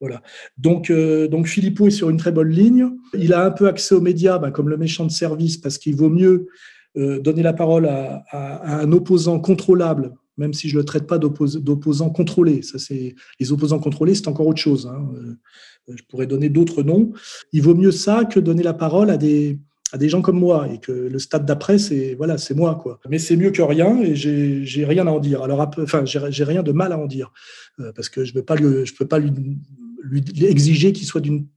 [0.00, 0.22] Voilà.
[0.58, 2.90] Donc, euh, Philippot est sur une très bonne ligne.
[3.14, 5.96] Il a un peu accès aux médias, ben, comme le méchant de service, parce qu'il
[5.96, 6.48] vaut mieux
[6.96, 12.10] donner la parole à un opposant contrôlable même si je ne le traite pas d'opposant
[12.10, 12.62] contrôlé.
[12.62, 14.86] Ça, c'est les opposants contrôlés, c'est encore autre chose.
[14.86, 15.08] Hein.
[15.16, 17.12] Euh, je pourrais donner d'autres noms.
[17.52, 19.58] Il vaut mieux ça que donner la parole à des
[20.02, 23.34] gens comme moi et que le stade d'après c'est voilà c'est moi quoi mais c'est
[23.34, 26.92] mieux que rien et j'ai rien à en dire alors enfin j'ai rien de mal
[26.92, 27.32] à en dire
[27.80, 29.32] euh, parce que je je peux pas lui,
[30.02, 31.48] lui exiger qu'il soit d'une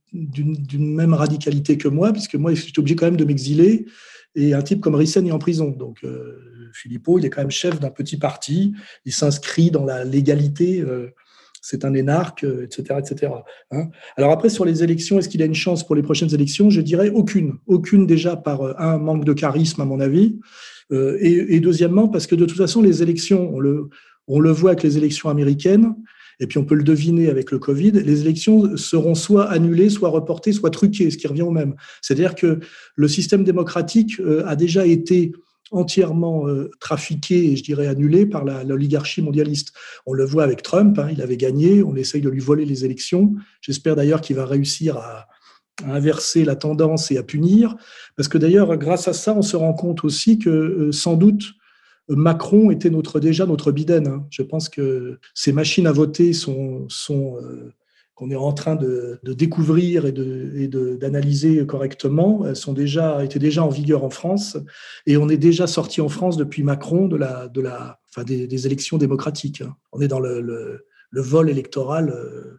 [0.96, 3.86] même radicalité que moi puisque moi je suis obligé quand même de m'exiler
[4.36, 7.52] et un type comme Rissen est en prison donc euh, Philippot, il est quand même
[7.52, 8.74] chef d'un petit parti,
[9.06, 11.14] il s'inscrit dans la légalité, euh,
[11.62, 12.84] c'est un énarque, etc.
[12.92, 13.32] Euh, etc.
[13.72, 13.90] Hein.
[14.18, 16.70] Alors après, sur les élections, est-ce qu'il a une chance pour les prochaines élections?
[16.70, 17.54] Je dirais aucune.
[17.68, 20.40] Aucune déjà par euh, un manque de charisme, à mon avis,
[20.92, 23.90] et, deuxièmement, parce que de toute façon, les élections, on le,
[24.28, 25.96] on le voit avec les élections américaines,
[26.40, 30.10] et puis on peut le deviner avec le Covid, les élections seront soit annulées, soit
[30.10, 31.76] reportées, soit truquées, ce qui revient au même.
[32.02, 32.60] C'est-à-dire que
[32.96, 35.32] le système démocratique a déjà été
[35.74, 39.74] entièrement euh, trafiqué et je dirais annulé par l'oligarchie mondialiste.
[40.06, 42.86] On le voit avec Trump, hein, il avait gagné, on essaye de lui voler les
[42.86, 43.34] élections.
[43.62, 45.28] J'espère d'ailleurs qu'il va réussir à,
[45.88, 47.76] inverser la tendance et à punir,
[48.16, 51.44] parce que d'ailleurs, grâce à ça, on se rend compte aussi que euh, sans doute
[52.10, 54.08] Macron était notre, déjà notre Biden.
[54.08, 54.28] Hein.
[54.30, 57.74] Je pense que ces machines à voter sont, sont euh,
[58.16, 63.64] qu'on est en train de, découvrir et d'analyser de, correctement elles sont déjà, étaient déjà
[63.64, 64.58] en vigueur en France
[65.08, 68.66] et on est déjà sorti en France depuis Macron de la, de la, enfin des,
[68.66, 69.64] élections démocratiques.
[69.92, 72.58] On est dans le, le, vol électoral euh,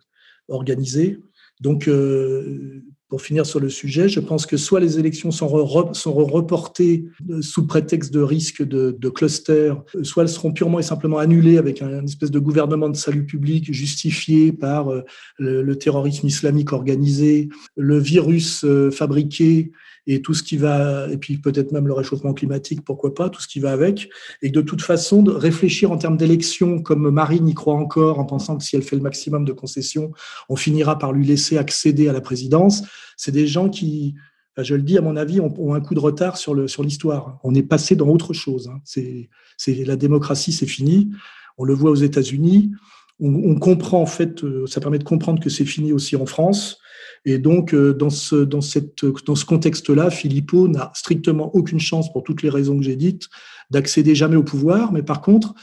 [0.49, 1.21] organisé.
[1.61, 7.05] Donc, euh, pour finir sur le sujet, je pense que soit les élections sont, reportées
[7.31, 11.83] euh, sous prétexte de risque de, cluster, soit elles seront purement et simplement annulées avec
[11.83, 15.03] un, espèce de gouvernement de salut public justifié par euh,
[15.39, 19.73] le terrorisme islamique organisé, le virus fabriqué
[20.07, 23.41] et tout ce qui va, et puis peut-être même le réchauffement climatique, pourquoi pas, tout
[23.41, 24.11] ce qui va avec,
[24.43, 28.25] et de toute façon de réfléchir en termes d'élections, comme Marine y croit encore, en
[28.25, 30.13] pensant que si elle fait le maximum de concessions,
[30.49, 32.83] on finira par lui laisser accéder à la présidence.
[33.17, 34.15] C'est des gens qui,
[34.59, 37.39] je le dis à mon avis, ont, un coup de retard sur le sur l'histoire.
[37.43, 38.69] On est passé dans autre chose.
[38.69, 38.81] Hein.
[38.85, 41.11] C'est la démocratie, c'est fini.
[41.57, 42.73] On le voit aux États-Unis.
[43.21, 46.27] On, on, comprend en fait, euh, ça permet de comprendre que c'est fini aussi en
[46.27, 46.81] France.
[47.25, 52.13] Et donc, euh, dans ce, dans cette, dans ce contexte-là, Philippot n'a strictement aucune chance,
[52.13, 53.29] pour toutes les raisons que j'ai dites,
[53.71, 54.93] d'accéder jamais au pouvoir.
[54.93, 55.55] Mais par contre,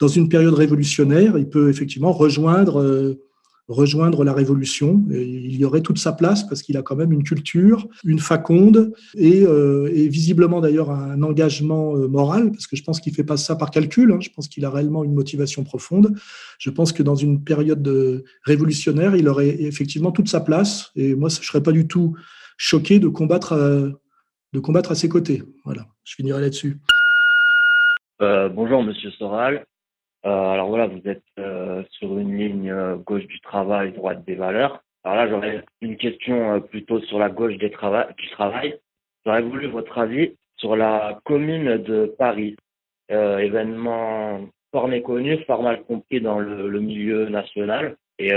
[0.00, 3.16] dans une période révolutionnaire, il peut effectivement rejoindre
[3.68, 5.04] rejoindre la révolution.
[5.10, 8.92] il y aurait toute sa place parce qu'il a quand même une culture, une faconde
[9.14, 13.36] et, euh, visiblement d'ailleurs un engagement euh, moral, parce que je pense qu'il fait pas
[13.36, 14.18] ça par calcul, hein.
[14.20, 16.14] je pense qu'il a réellement une motivation profonde.
[16.58, 21.14] Je pense que dans une période de révolutionnaire, il aurait effectivement toute sa place et
[21.14, 22.16] moi, je serais pas du tout
[22.56, 23.88] choqué de combattre, à,
[24.52, 25.42] de combattre à ses côtés.
[25.64, 26.78] Voilà, je finirai là-dessus.
[28.20, 29.64] Euh, bonjour, monsieur Soral.
[30.26, 34.34] Euh, alors voilà, vous êtes euh, sur une ligne euh, gauche du travail, droite des
[34.34, 34.82] valeurs.
[35.04, 38.78] Alors là, j'aurais une question plutôt sur la gauche du travail.
[39.24, 42.56] J'aurais voulu votre avis sur la commune de Paris,
[43.08, 44.40] événement
[44.72, 47.96] fort méconnu, fort mal compris dans le, milieu national.
[48.18, 48.30] Et,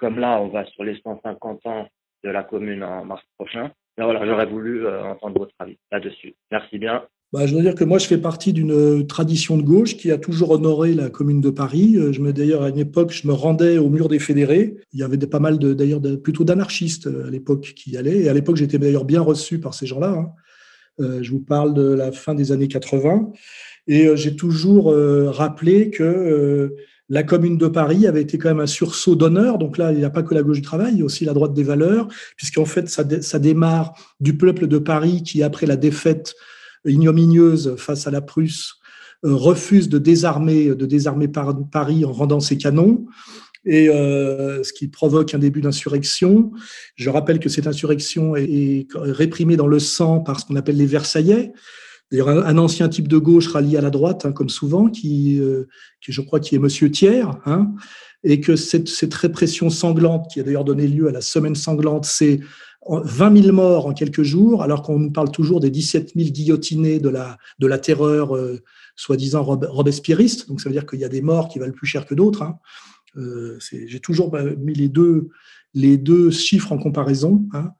[0.00, 1.86] comme là, on va sur les 150 ans
[2.24, 6.34] de la commune en mars prochain, ben voilà, j'aurais voulu entendre votre avis là-dessus.
[6.50, 7.04] Merci bien.
[7.30, 10.16] Bah, je dois dire que moi, je fais partie d'une tradition de gauche qui a
[10.16, 11.96] toujours honoré la Commune de Paris.
[11.96, 14.76] Euh, je me d'ailleurs à une époque, je me rendais au mur des fédérés.
[14.94, 18.20] Il y avait pas mal d'ailleurs plutôt d'anarchistes euh, à l'époque qui y allaient.
[18.20, 20.12] Et à l'époque, j'étais d'ailleurs bien reçu par ces gens-là.
[20.12, 20.30] Hein.
[21.00, 23.30] Euh, je vous parle de la fin des années 80.
[23.88, 24.94] Et j'ai toujours
[25.28, 26.74] rappelé que
[27.08, 29.56] la Commune de Paris avait été quand même un sursaut d'honneur.
[29.56, 31.24] Donc là, il n'y a pas que la gauche du travail, il y a aussi
[31.24, 35.76] la droite des valeurs, puisqu'en fait, ça démarre du peuple de Paris qui, après la
[35.76, 36.34] défaite
[36.84, 38.74] ignominieuse face à la Prusse,
[39.24, 43.06] euh, refuse de désarmer, de désarmer Paris en rendant ses canons,
[43.64, 46.52] et euh, ce qui provoque un début d'insurrection.
[46.96, 50.86] Je rappelle que cette insurrection est, réprimée dans le sang par ce qu'on appelle les
[50.86, 51.52] Versaillais.
[52.10, 55.64] D'ailleurs, un, ancien type de gauche rallié à la droite, hein, comme souvent, qui, euh,
[56.00, 57.74] qui, je crois, qui est Monsieur Thiers, hein,
[58.24, 62.06] et que cette, cette répression sanglante, qui a d'ailleurs donné lieu à la semaine sanglante,
[62.06, 62.40] c'est
[62.88, 66.98] 20 000 morts en quelques jours, alors qu'on nous parle toujours des 17 000 guillotinés
[66.98, 68.60] de la, terreur euh,
[68.96, 70.48] soi-disant robespierriste.
[70.48, 72.42] Donc ça veut dire qu'il y a des morts qui valent plus cher que d'autres.
[72.42, 72.58] Hein.
[73.16, 75.28] Euh, J'ai toujours mis les deux,
[75.74, 77.46] les deux chiffres en comparaison.
[77.52, 77.72] Hein.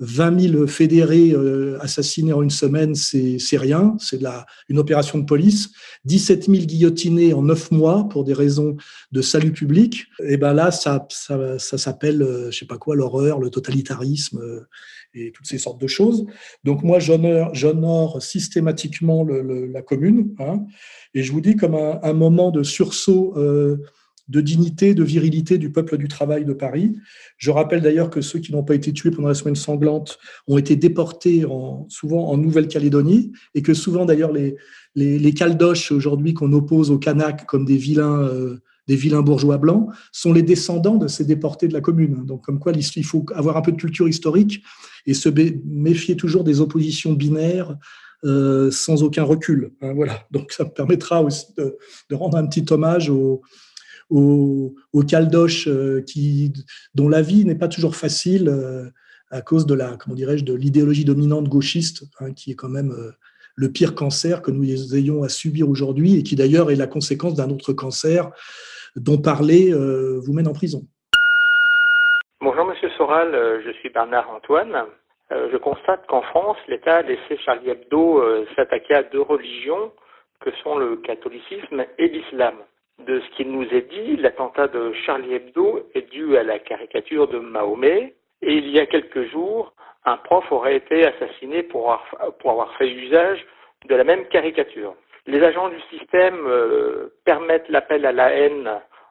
[0.00, 4.18] 20 000 fédérés euh, assassinés en une semaine, c'est rien, c'est
[4.68, 5.70] une opération de police.
[6.06, 8.76] 17 000 guillotinés en neuf mois pour des raisons
[9.12, 10.06] de salut public.
[10.24, 14.40] Et ben là, ça, ça, ça s'appelle, euh, je sais pas quoi, l'horreur, le totalitarisme
[14.40, 14.66] euh,
[15.12, 16.24] et toutes ces sortes de choses.
[16.64, 20.34] Donc moi, j'honore systématiquement la commune.
[20.38, 20.64] Hein,
[21.14, 23.34] et je vous dis comme un moment de sursaut
[24.30, 26.96] de dignité, de virilité du peuple du travail de Paris.
[27.36, 30.56] Je rappelle d'ailleurs que ceux qui n'ont pas été tués pendant la semaine sanglante ont
[30.56, 34.56] été déportés en, souvent en Nouvelle-Calédonie et que souvent d'ailleurs les,
[34.94, 39.88] les, caldoches aujourd'hui qu'on oppose aux Kanaks comme des vilains, euh, des vilains bourgeois blancs
[40.12, 42.24] sont les descendants de ces déportés de la commune.
[42.24, 44.62] Donc comme quoi il faut avoir un peu de culture historique
[45.06, 45.28] et se
[45.66, 47.76] méfier toujours des oppositions binaires
[48.24, 49.72] euh, sans aucun recul.
[49.80, 50.24] Hein, voilà.
[50.30, 51.76] Donc ça me permettra aussi de,
[52.10, 53.42] de rendre un petit hommage aux
[54.10, 56.04] aux, caldoches euh,
[56.94, 58.84] dont la vie n'est pas toujours facile euh,
[59.30, 62.90] à cause de la, comment dirais-je, de l'idéologie dominante gauchiste, hein, qui est quand même
[62.90, 63.12] euh,
[63.56, 67.34] le pire cancer que nous ayons à subir aujourd'hui et qui d'ailleurs est la conséquence
[67.34, 68.30] d'un autre cancer
[68.96, 70.82] dont parler vous mène en prison.
[72.40, 74.86] Bonjour Monsieur Soral, je suis Bernard Antoine.
[75.30, 78.22] Je constate qu'en France, l'État a laissé Charlie Hebdo
[78.56, 79.92] s'attaquer à deux religions
[80.40, 82.54] que sont le catholicisme et l'islam.
[83.06, 87.28] De ce qu'il nous est dit, l'attentat de Charlie Hebdo est dû à la caricature
[87.28, 89.72] de Mahomet et il y a quelques jours,
[90.04, 91.98] un prof aurait été assassiné pour
[92.44, 93.44] avoir, fait usage
[93.86, 94.94] de la même caricature.
[95.26, 98.70] Les agents du système euh, permettent l'appel à la haine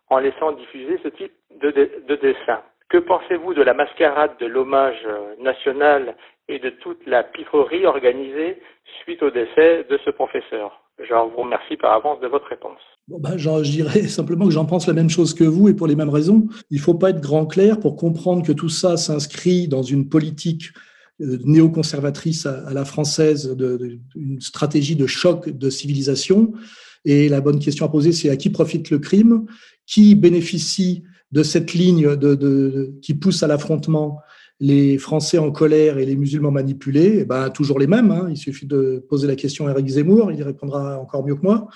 [0.09, 2.61] en laissant diffuser ce type de, de dessin.
[2.89, 5.07] Que pensez-vous de la mascarade de l'hommage
[5.39, 6.15] national
[6.47, 8.61] et de toute la pitrerie organisée
[9.01, 10.81] suite au décès de ce professeur?
[10.99, 12.81] Je vous remercie par avance de votre réponse.
[13.17, 15.95] Ben, je dirais simplement que j'en pense la même chose que vous et pour les
[15.95, 16.47] mêmes raisons.
[16.69, 20.09] Il ne faut pas être grand clair pour comprendre que tout ça s'inscrit dans une
[20.09, 20.71] politique
[21.21, 23.55] euh, néoconservatrice à la française,
[24.15, 26.53] une stratégie de choc de civilisation.
[27.05, 29.45] Et la bonne question à poser, c'est à qui profite le crime?
[29.87, 32.07] Qui bénéficie de cette ligne
[33.01, 34.19] qui pousse à l'affrontement
[34.59, 38.11] les Français en colère et les musulmans manipulés, eh ben, toujours les mêmes.
[38.11, 38.27] Hein.
[38.29, 41.43] Il suffit de poser la question à Eric Zemmour, il y répondra encore mieux que
[41.43, 41.69] moi.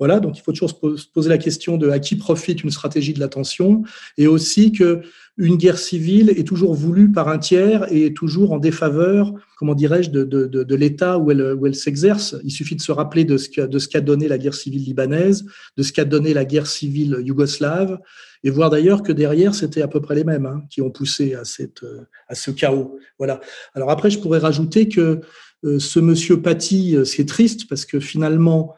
[0.00, 3.12] Voilà, donc il faut toujours se poser la question de à qui profite une stratégie
[3.12, 3.84] de l'attention
[4.18, 5.02] et aussi que
[5.36, 9.74] une guerre civile est toujours voulue par un tiers et est toujours en défaveur, comment
[9.74, 12.36] dirais-je, de, de, de, l'État où elle, où elle s'exerce.
[12.44, 15.44] Il suffit de se rappeler de ce qu'a de qu'a donné la guerre civile libanaise,
[15.76, 17.98] de ce qu'a donné la guerre civile yougoslave,
[18.44, 21.34] et voir d'ailleurs que derrière, c'était à peu près les mêmes hein, qui ont poussé
[21.34, 21.84] à, cette,
[22.28, 22.98] à ce chaos.
[23.18, 23.40] Voilà.
[23.74, 25.20] Alors après, je pourrais rajouter que
[25.64, 28.74] euh, ce monsieur Paty, euh, c'est triste parce que finalement,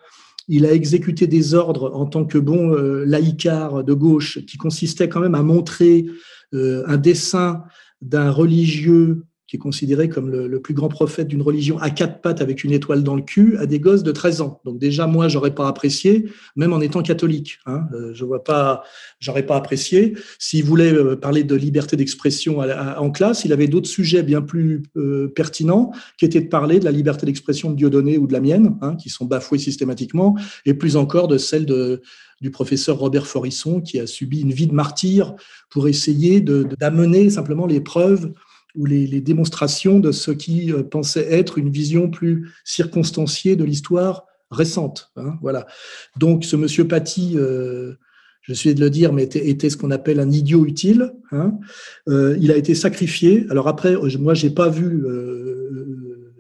[0.49, 5.09] il a exécuté des ordres en tant que bon euh, laïcard de gauche qui consistait
[5.09, 6.13] quand même à montrer euh,
[6.53, 7.65] un dessin
[8.01, 12.41] d'un religieux qui est considéré comme le, plus grand prophète d'une religion à quatre pattes
[12.41, 14.61] avec une étoile dans le cul, à des gosses de 13 ans.
[14.65, 17.59] Donc déjà, moi, j'aurais pas apprécié, même en étant catholique.
[17.67, 18.83] Hein, euh, je vois pas,
[19.21, 20.15] j'aurais pas apprécié.
[20.39, 24.83] S'il voulait euh, parler de liberté d'expression en classe, il avait d'autres sujets bien plus
[24.97, 28.41] euh, pertinents, qui étaient de parler de la liberté d'expression de Dieudonné ou de la
[28.41, 32.03] mienne, hein, qui sont bafouées systématiquement, et plus encore de celle de,
[32.41, 35.35] du professeur Robert Forisson, qui a subi une vie de martyr
[35.71, 38.33] pour essayer d'amener simplement les preuves
[38.77, 44.27] ou les, démonstrations de ce qui euh, pensait être une vision plus circonstanciée de l'histoire
[44.51, 45.11] récente.
[45.17, 45.67] Hein, voilà.
[46.19, 47.95] Donc ce monsieur Paty, euh,
[48.43, 51.15] je suis de le dire, mais était, ce qu'on appelle un idiot utile.
[51.33, 51.55] Hein.
[52.09, 53.47] Euh, il a été sacrifié.
[53.51, 55.05] Alors après, moi, j'ai pas vu.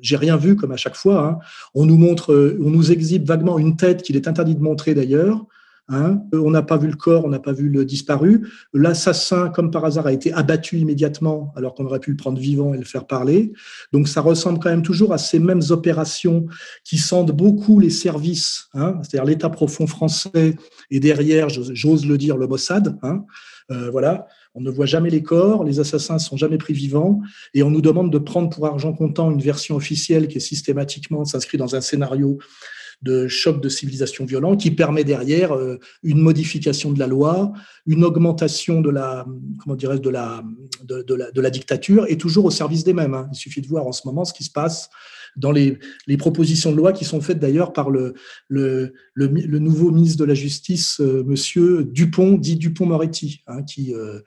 [0.02, 1.26] j'ai rien vu comme à chaque fois.
[1.26, 1.38] Hein.
[1.74, 5.46] On nous montre, on nous exhibe vaguement une tête qu'il est interdit de montrer d'ailleurs.
[5.88, 6.20] Hein.
[6.32, 8.48] on n'a pas vu le corps, on n'a pas vu le disparu.
[8.72, 12.74] L'assassin, comme par hasard, a été abattu immédiatement, alors qu'on aurait pu le prendre vivant
[12.74, 13.52] et le faire parler.
[13.92, 16.46] Donc ça ressemble quand même toujours à ces mêmes opérations
[16.82, 20.56] qui sentent beaucoup les services, hein, c'est-à-dire l'État profond français
[20.90, 22.98] et derrière, j'ose le dire, le Mossad.
[23.02, 23.24] Hein.
[23.70, 24.26] Euh, voilà.
[24.54, 27.20] On ne voit jamais les corps, les assassins sont jamais pris vivants,
[27.52, 31.26] et on nous demande de prendre pour argent comptant une version officielle qui est systématiquement
[31.26, 32.38] s'inscrit dans un scénario
[33.02, 37.52] de choc de civilisation violent qui permet derrière euh, une modification de la loi,
[37.86, 39.26] une augmentation de la,
[39.62, 40.42] comment dirais de la,
[40.84, 43.14] de, la, dictature et toujours au service des mêmes.
[43.14, 43.28] Hein.
[43.32, 44.88] Il suffit de voir en ce moment ce qui se passe
[45.36, 48.14] dans les, les propositions de loi qui sont faites d'ailleurs par le,
[48.48, 54.20] le, le, nouveau ministre de la Justice, euh, Monsieur Dupont, dit Dupont-Moretti, hein, qui, euh,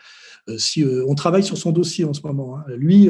[0.57, 2.57] si on travaille sur son dossier en ce moment.
[2.57, 2.63] Hein.
[2.77, 3.09] Lui,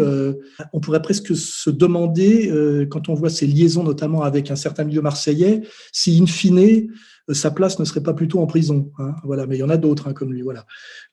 [0.73, 2.51] on pourrait presque se demander,
[2.89, 6.87] quand on voit ses liaisons notamment avec un certain milieu marseillais, si in fine
[7.33, 8.91] sa place ne serait pas plutôt en prison.
[8.97, 10.41] Hein, voilà, mais il y en a d'autres hein, comme lui.
[10.41, 10.65] Voilà.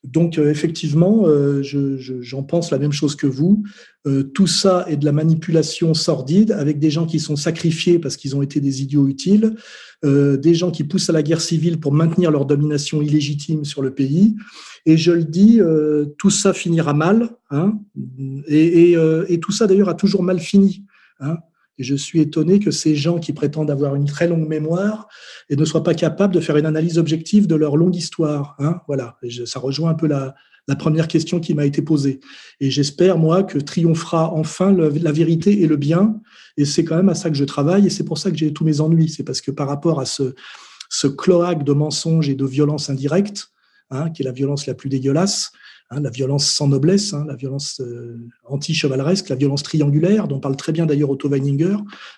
[0.04, 3.62] Donc euh, effectivement, euh, j'en pense la même chose que vous.
[4.06, 8.16] Euh, tout ça est de la manipulation sordide avec des gens qui sont sacrifiés parce
[8.16, 9.56] qu'ils ont été des idiots utiles,
[10.04, 13.92] des gens qui poussent à la guerre civile pour maintenir leur domination illégitime sur le
[13.92, 14.36] pays.
[14.84, 15.60] Et je le dis,
[16.18, 17.30] tout ça finira mal.
[17.50, 17.80] Hein,
[18.46, 18.94] et,
[19.42, 20.84] tout ça d'ailleurs a toujours mal fini.
[21.78, 25.08] Je suis étonné que ces gens qui prétendent avoir une très longue mémoire
[25.48, 28.56] et ne soient pas capables de faire une analyse objective de leur longue histoire.
[28.58, 30.34] Hein voilà, ça rejoint un peu la,
[30.68, 32.20] la première question qui m'a été posée.
[32.60, 36.20] Et j'espère, moi, que triomphera enfin la vérité et le bien.
[36.56, 37.86] Et c'est quand même à ça que je travaille.
[37.86, 39.08] Et c'est pour ça que j'ai tous mes ennuis.
[39.08, 40.34] C'est parce que par rapport à ce,
[40.88, 43.48] ce cloaque de mensonges et de violences indirectes,
[43.90, 45.52] hein, qui est la violence la plus dégueulasse,
[45.90, 50.56] Hein, la violence sans noblesse, hein, la violence euh, anti-chevaleresque, la violence triangulaire, dont parle
[50.56, 51.76] très bien d'ailleurs Otto Weininger.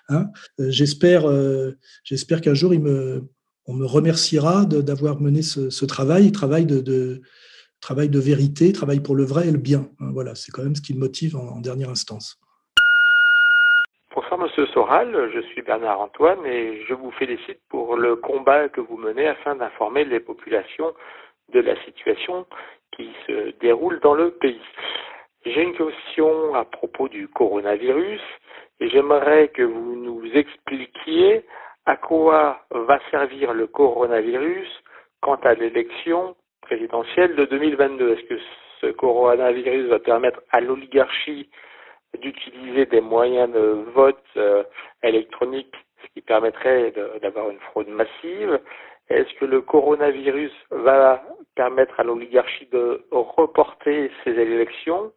[0.09, 0.25] Hein.
[0.59, 7.21] Euh, j'espère, euh, j'espère qu'un jour on me remerciera d'avoir mené ce, travail, travail de,
[7.79, 9.87] travail de vérité, travail pour le vrai et le bien.
[9.99, 12.39] voilà, c'est quand même ce qui me motive en, dernière instance.
[14.15, 18.81] Bonsoir Monsieur Soral, je suis Bernard Antoine et je vous félicite pour le combat que
[18.81, 20.93] vous menez afin d'informer les populations
[21.53, 22.45] de la situation
[22.95, 24.61] qui se déroule dans le pays.
[25.45, 28.21] J'ai une question à propos du coronavirus
[28.79, 31.45] et j'aimerais que vous nous expliquiez
[31.85, 34.67] à quoi va servir le coronavirus
[35.21, 38.13] quant à l'élection présidentielle de 2022.
[38.13, 38.39] Est-ce que
[38.81, 41.49] ce coronavirus va permettre à l'oligarchie
[42.21, 44.63] d'utiliser des moyens de vote euh,
[45.03, 48.59] électronique, ce qui permettrait d'avoir une fraude massive?
[49.09, 51.23] Est-ce que le coronavirus va
[51.55, 55.11] permettre à l'oligarchie de reporter ses élections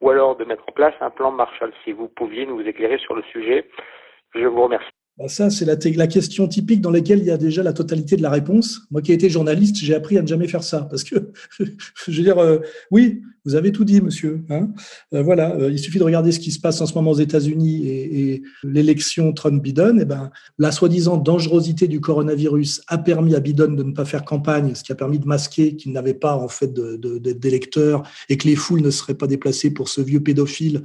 [0.00, 3.14] ou alors de mettre en place un plan Marshall Si vous pouviez nous éclairer sur
[3.14, 3.68] le sujet,
[4.34, 4.90] je vous remercie.
[5.16, 8.22] Bah, ça, c'est la, question typique dans laquelle il y a déjà la totalité de
[8.22, 8.80] la réponse.
[8.90, 10.88] Moi qui ai été journaliste, j'ai appris à ne jamais faire ça.
[10.90, 11.14] Parce que,
[11.60, 12.58] je veux dire, euh,
[12.90, 14.42] oui, vous avez tout dit, monsieur.
[14.50, 14.70] Hein
[15.12, 17.18] euh, voilà, euh, il suffit de regarder ce qui se passe en ce moment aux
[17.18, 19.98] États-Unis et, l'élection Trump-Biden.
[19.98, 24.04] Et eh ben, la soi-disant dangerosité du coronavirus a permis à Biden de ne pas
[24.04, 28.36] faire campagne, ce qui a permis de masquer qu'il n'avait pas en fait d'électeurs et
[28.36, 30.82] que les foules ne seraient pas déplacées pour ce vieux pédophile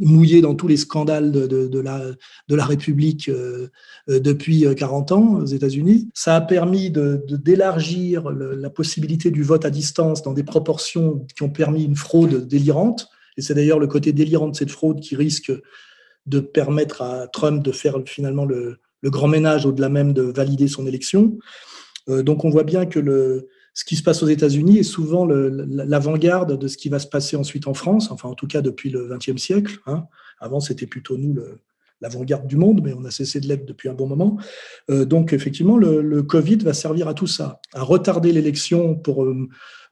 [0.00, 3.68] mouillé dans tous les scandales de, la, République euh,
[4.08, 6.08] euh, depuis 40 euh, ans aux États-Unis.
[6.14, 11.50] Ça a permis d'élargir la possibilité du vote à distance dans des proportions qui ont
[11.50, 13.08] permis une fraude délirante.
[13.36, 15.52] Et c'est d'ailleurs le côté délirant de cette fraude qui risque
[16.26, 20.68] de permettre à Trump de faire finalement le, le grand ménage au-delà même de valider
[20.68, 21.38] son élection.
[22.08, 26.58] donc on voit bien que le, ce qui se passe aux États-Unis est souvent l'avant-garde
[26.58, 29.08] de ce qui va se passer ensuite en France, enfin en tout cas depuis le
[29.08, 29.78] XXe siècle.
[29.86, 30.04] Hein.
[30.40, 31.36] Avant, c'était plutôt nous
[32.00, 34.38] l'avant-garde du monde, mais on a cessé de l'être depuis un bon moment.
[34.88, 39.26] donc effectivement, le, le, Covid va servir à tout ça, à retarder l'élection pour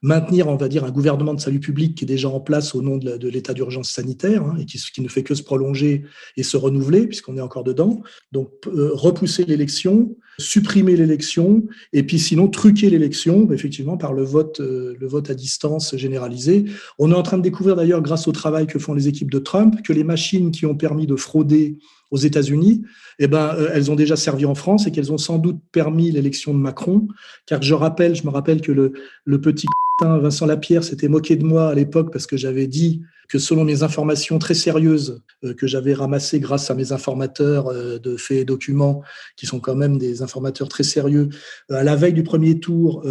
[0.03, 2.83] maintenir, on va dire, un gouvernement de salut public qui est déjà en place au
[2.83, 6.05] nom de l'état d'urgence sanitaire hein, et qui, ne fait que se prolonger
[6.37, 8.03] et se renouveler puisqu'on est encore dedans.
[8.31, 14.61] Donc, euh, repousser l'élection, supprimer l'élection et puis sinon truquer l'élection, effectivement, par le vote,
[14.61, 16.65] euh, le vote à distance généralisé.
[16.99, 19.41] On est en train de découvrir d'ailleurs, grâce au travail que font les équipes de
[19.41, 21.79] Trump, que les machines qui ont permis de frauder
[22.11, 22.83] aux États-Unis,
[23.19, 26.11] eh ben, euh, elles ont déjà servi en France et qu'elles ont sans doute permis
[26.11, 27.09] l'élection de Macron.
[27.47, 29.67] Car je rappelle, je me rappelle que le, petit
[30.01, 33.83] Vincent Lapierre s'était moqué de moi à l'époque parce que j'avais dit que selon mes
[33.83, 38.45] informations très sérieuses euh, que j'avais ramassées grâce à mes informateurs euh, de faits et
[38.45, 39.03] documents,
[39.37, 41.29] qui sont quand même des informateurs très sérieux,
[41.69, 43.05] à la veille du premier tour,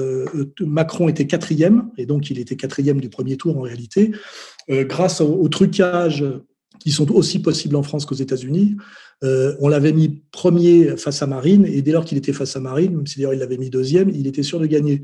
[0.61, 4.11] Macron était quatrième, et donc il était quatrième du premier tour en réalité,
[4.69, 6.23] grâce au trucage
[6.87, 8.77] qui sont aussi possibles en France qu'aux États-Unis.
[9.21, 12.61] Euh, on l'avait mis premier face à Marine, et dès lors qu'il était face à
[12.61, 15.01] Marine, même si d'ailleurs il l'avait mis deuxième, il était sûr de gagner.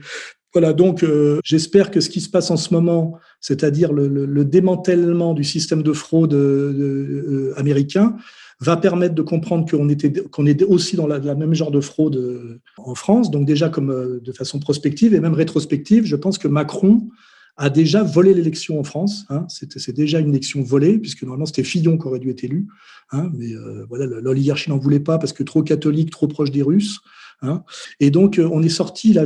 [0.54, 5.34] Voilà, donc euh, j'espère que ce qui se passe en ce moment, c'est-à-dire le, démantèlement
[5.34, 8.16] du système de fraude euh, américain,
[8.62, 11.82] va permettre de comprendre qu'on était qu'on est aussi dans la, la, même genre de
[11.82, 16.48] fraude en France, donc déjà comme de façon prospective et même rétrospective, je pense que
[16.48, 17.10] Macron
[17.56, 19.26] a déjà volé l'élection en France.
[19.30, 19.46] Hein.
[19.50, 22.68] C'est déjà une élection volée, puisque normalement c'était Fillon qui aurait dû être élu.
[23.12, 23.32] Hein.
[23.36, 27.00] mais euh, voilà, l'oligarchie n'en voulait pas parce que trop catholique, trop proche des Russes.
[27.44, 27.64] Hein.
[28.00, 29.24] Et donc euh, on est sorti, là,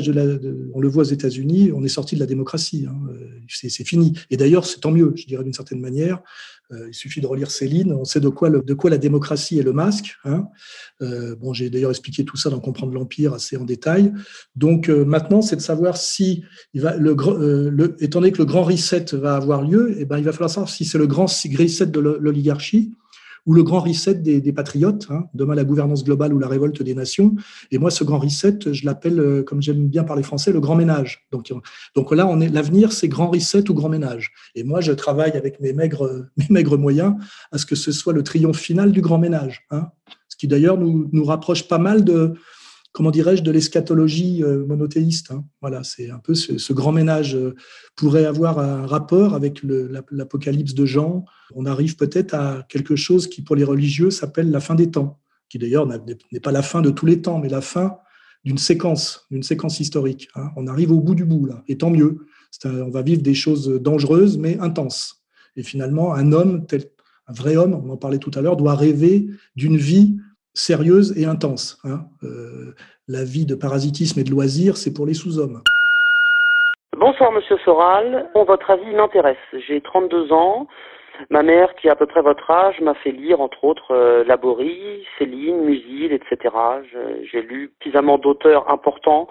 [0.74, 2.86] on le voit aux États-Unis, on est sorti de la démocratie.
[2.88, 4.14] Euh, c'est fini.
[4.30, 6.22] Et d'ailleurs, c'est tant mieux, je dirais d'une certaine manière.
[6.74, 9.64] Euh, il suffit de relire Céline, on sait de quoi, de quoi la démocratie est
[9.64, 10.18] le masque.
[10.26, 10.48] Hein.
[11.02, 14.12] Euh, bon, j'ai d'ailleurs expliqué tout ça dans Comprendre l'Empire assez en détail.
[14.56, 16.44] Donc euh, maintenant, c'est de savoir si,
[16.74, 17.16] il va, le,
[17.70, 20.50] le, étant donné que le grand reset va avoir lieu, eh ben, il va falloir
[20.50, 22.92] savoir si c'est le grand reset de l'oligarchie
[23.48, 26.94] ou le grand reset des, patriotes, hein, demain la gouvernance globale ou la révolte des
[26.94, 27.36] nations.
[27.72, 30.76] Et moi, ce grand reset, je l'appelle, euh, comme j'aime bien parler français, le grand
[30.76, 31.26] ménage.
[31.32, 31.52] Donc,
[31.96, 34.32] donc là, on l'avenir, c'est grand reset ou grand ménage.
[34.54, 37.16] Et moi, je travaille avec mes maigres, mes maigres moyens
[37.52, 39.66] à ce que ce soit le triomphe final du grand ménage.
[39.72, 39.88] Hein,
[40.28, 42.34] ce qui d'ailleurs nous, nous rapproche pas mal de,
[42.98, 45.30] comment dirais-je, de l'eschatologie euh, monothéiste.
[45.30, 45.46] Hein.
[45.62, 47.54] Voilà, c'est un peu ce, grand ménage euh,
[47.96, 49.62] pourrait avoir un rapport avec
[50.10, 51.24] l'apocalypse de Jean.
[51.54, 55.20] On arrive peut-être à quelque chose qui, pour les religieux, s'appelle la fin des temps,
[55.48, 57.98] qui d'ailleurs n'est pas la fin de tous les temps, mais la fin
[58.44, 60.30] d'une séquence, d'une séquence historique.
[60.34, 60.50] Hein.
[60.56, 62.26] On arrive au bout du bout, là, et tant mieux.
[62.66, 65.24] on va vivre des choses dangereuses, mais intenses.
[65.56, 66.86] Et finalement, un homme, tel,
[67.28, 70.18] un vrai homme, on en parlait tout à l'heure, doit rêver d'une vie
[70.58, 71.80] sérieuse et intense.
[71.86, 72.00] Hein.
[72.24, 72.74] Euh,
[73.08, 75.62] la vie de parasitisme et de loisir, c'est pour les sous-hommes.
[76.98, 79.38] Bonsoir Monsieur Soral, votre avis m'intéresse.
[79.68, 80.68] J'ai 32 ans.
[81.30, 84.24] Ma mère, qui a à peu près votre âge, m'a fait lire entre autres euh,
[84.24, 86.56] Laborie, Céline, Musil, etc.
[87.32, 89.28] J'ai lu suffisamment d'auteurs importants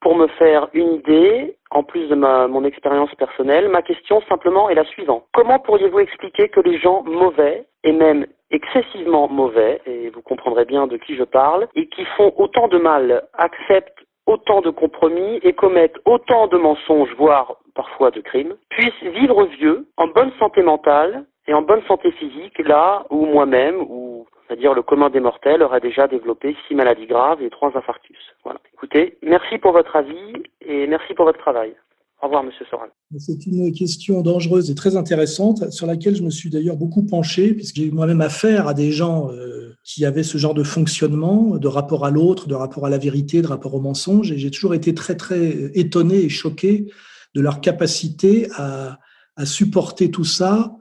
[0.00, 3.68] pour me faire une idée, en plus de ma, mon expérience personnelle.
[3.68, 5.24] Ma question simplement est la suivante.
[5.32, 10.86] Comment pourriez-vous expliquer que les gens mauvais et même excessivement mauvais, et vous comprendrez bien
[10.86, 15.52] de qui je parle, et qui font autant de mal, acceptent autant de compromis et
[15.52, 21.24] commettent autant de mensonges, voire parfois de crimes, puissent vivre vieux, en bonne santé mentale
[21.46, 25.80] et en bonne santé physique, là où moi-même, ou c'est-à-dire le commun des mortels, aurait
[25.80, 28.18] déjà développé six maladies graves et trois infarctus.
[28.44, 28.60] Voilà.
[28.74, 31.74] Écoutez, merci pour votre avis et merci pour votre travail.
[32.22, 32.90] Au revoir, Monsieur Soral.
[33.18, 37.54] C'est une question dangereuse et très intéressante, sur laquelle je me suis d'ailleurs beaucoup penché,
[37.54, 41.56] puisque j'ai eu moi-même affaire à des gens euh, qui avaient ce genre de fonctionnement,
[41.56, 44.50] de rapport à l'autre, de rapport à la vérité, de rapport au mensonge, et j'ai
[44.50, 46.92] toujours été très, très étonné et choqué
[47.34, 48.98] de leur capacité à,
[49.36, 50.76] à supporter tout ça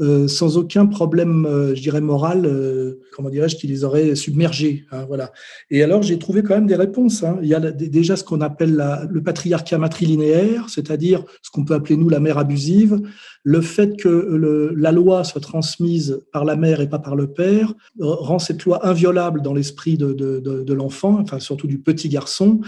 [0.00, 4.84] euh, sans aucun problème, euh, je dirais, moral, euh, comment dirais-je, qui les aurait submergés.
[4.90, 5.32] Hein, voilà.
[5.70, 7.22] Et alors, j'ai trouvé quand même des réponses.
[7.22, 7.38] Hein.
[7.42, 11.74] Il y a déjà ce qu'on appelle la, le patriarcat matrilinéaire, c'est-à-dire ce qu'on peut
[11.74, 13.00] appeler, nous, la mère abusive,
[13.46, 17.74] le fait que la loi soit transmise par la mère et pas par le père
[18.00, 22.62] rend cette loi inviolable dans l'esprit de, l'enfant, enfin surtout du petit garçon,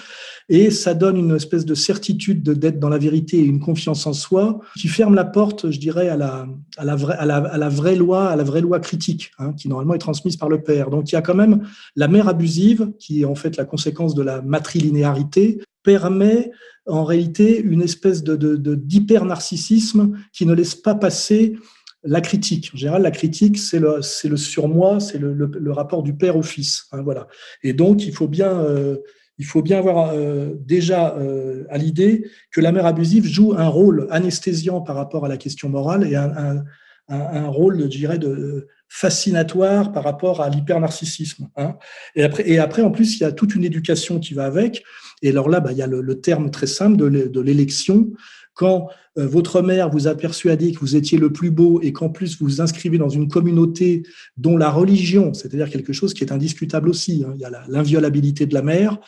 [0.51, 4.13] et ça donne une espèce de certitude d'être dans la vérité et une confiance en
[4.13, 6.47] soi qui ferme la porte, je dirais, à la,
[6.95, 10.37] vraie, à la vraie loi, à la vraie loi critique, hein, qui normalement est transmise
[10.37, 10.91] par le père.
[10.91, 11.67] Donc il y a quand même
[11.97, 16.51] la mère abusive, qui est en fait la conséquence de la matrilinéarité, permet
[16.87, 21.57] en réalité une espèce de, d'hyper-narcissisme qui ne laisse pas passer
[22.05, 22.71] la critique.
[22.75, 26.43] En général, la critique, c'est le, le surmoi, c'est le, le, rapport du père au
[26.43, 26.87] fils.
[26.93, 27.27] Hein, voilà.
[27.63, 28.99] Et donc, il faut bien, euh,
[29.39, 33.67] il faut bien avoir euh, déjà euh, à l'idée que la mère abusive joue un
[33.67, 36.63] rôle anesthésiant par rapport à la question morale et un,
[37.09, 41.49] un, rôle, je dirais, de fascinatoire par rapport à l'hypernarcissisme.
[41.57, 41.77] Hein.
[42.15, 44.85] Et, après, et après, en plus, il y a toute une éducation qui va avec.
[45.27, 48.13] Et alors là, bah, il y a le, terme très simple de l'élection.
[48.55, 52.09] Quand euh, votre mère vous a persuadé que vous étiez le plus beau et qu'en
[52.09, 54.05] plus vous vous inscrivez dans une communauté
[54.37, 58.47] dont la religion, c'est-à-dire quelque chose qui est indiscutable aussi, hein, il y a l'inviolabilité
[58.47, 58.99] de la mère,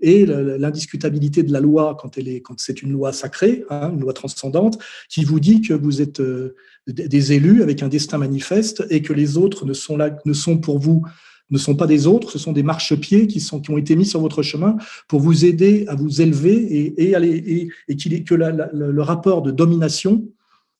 [0.00, 4.00] et l'indiscutabilité de la loi quand elle est quand c'est une loi sacrée, hein, une
[4.00, 6.54] loi transcendante, qui vous dit que vous êtes euh,
[6.86, 10.58] des élus avec un destin manifeste et que les autres ne sont là ne sont
[10.58, 11.02] pour vous
[11.50, 14.06] ne sont pas des autres, ce sont des marchepieds qui, sont, qui ont été mis
[14.06, 14.76] sur votre chemin
[15.08, 19.50] pour vous aider à vous élever et, et, et, et qu'il que le rapport de
[19.50, 20.26] domination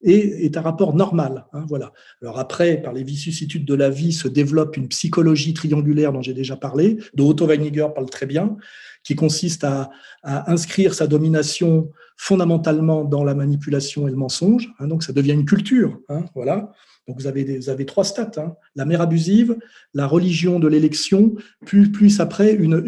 [0.02, 1.46] est, est un rapport normal.
[1.52, 1.92] Hein, voilà.
[2.22, 6.34] Alors après, par les vicissitudes de la vie, se développe une psychologie triangulaire dont j'ai
[6.34, 8.56] déjà parlé, de Otto Weininger parle très bien,
[9.04, 9.90] qui consiste à,
[10.22, 14.68] inscrire sa domination fondamentalement dans la manipulation et le mensonge.
[14.78, 16.00] Hein, donc ça devient une culture.
[16.08, 16.72] Hein, voilà.
[17.06, 18.56] Donc vous avez, vous avez trois stats hein.
[18.74, 19.56] la mère abusive,
[19.94, 21.34] la religion de l'élection,
[21.64, 22.82] plus, plus après une,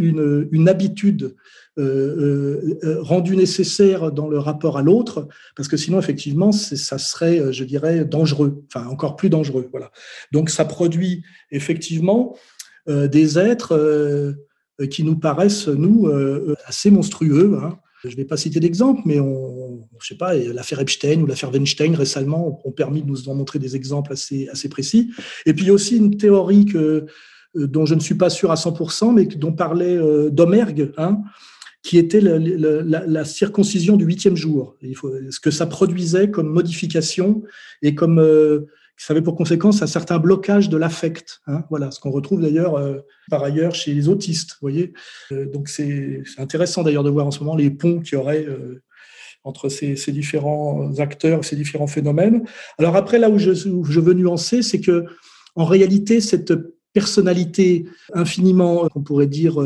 [0.51, 1.37] une, habitude
[1.79, 6.99] euh, euh, euh, rendue nécessaire dans le rapport à l'autre, parce que sinon effectivement ça
[6.99, 9.69] serait, je dirais, dangereux, enfin encore plus dangereux.
[9.71, 9.93] Voilà.
[10.33, 12.37] Donc ça produit effectivement
[12.89, 14.35] des êtres
[14.91, 16.11] qui nous paraissent, nous,
[16.67, 17.59] assez monstrueux.
[17.63, 17.79] Hein.
[18.05, 21.51] Je ne vais pas citer d'exemple, mais on, je sais pas, l'affaire Epstein ou l'affaire
[21.51, 25.11] Weinstein récemment ont permis de nous en montrer des exemples assez, précis.
[25.47, 27.07] Et puis il y a aussi une théorie que,
[27.57, 29.99] euh, dont je ne suis pas sûr à 100%, mais dont parlait
[30.31, 31.23] Domergue, hein,
[31.83, 34.77] qui était la, circoncision du huitième jour.
[35.31, 37.43] Ce que ça produisait comme modification
[37.83, 38.19] et comme
[38.99, 41.41] ça avait pour conséquence un certain blocage de l'affect.
[41.47, 42.99] Hein, voilà, ce qu'on retrouve d'ailleurs euh,
[43.31, 44.57] par ailleurs chez les autistes.
[44.61, 44.93] Voyez,
[45.31, 48.45] euh, donc c'est intéressant d'ailleurs de voir en ce moment les ponts qu'il y aurait
[48.45, 48.83] euh,
[49.45, 52.45] entre ces, différents acteurs, ces différents phénomènes.
[52.77, 55.05] Alors après, là où je, je veux nuancer, c'est que
[55.55, 56.53] en réalité, cette
[56.93, 59.59] personnalité infiniment, on pourrait dire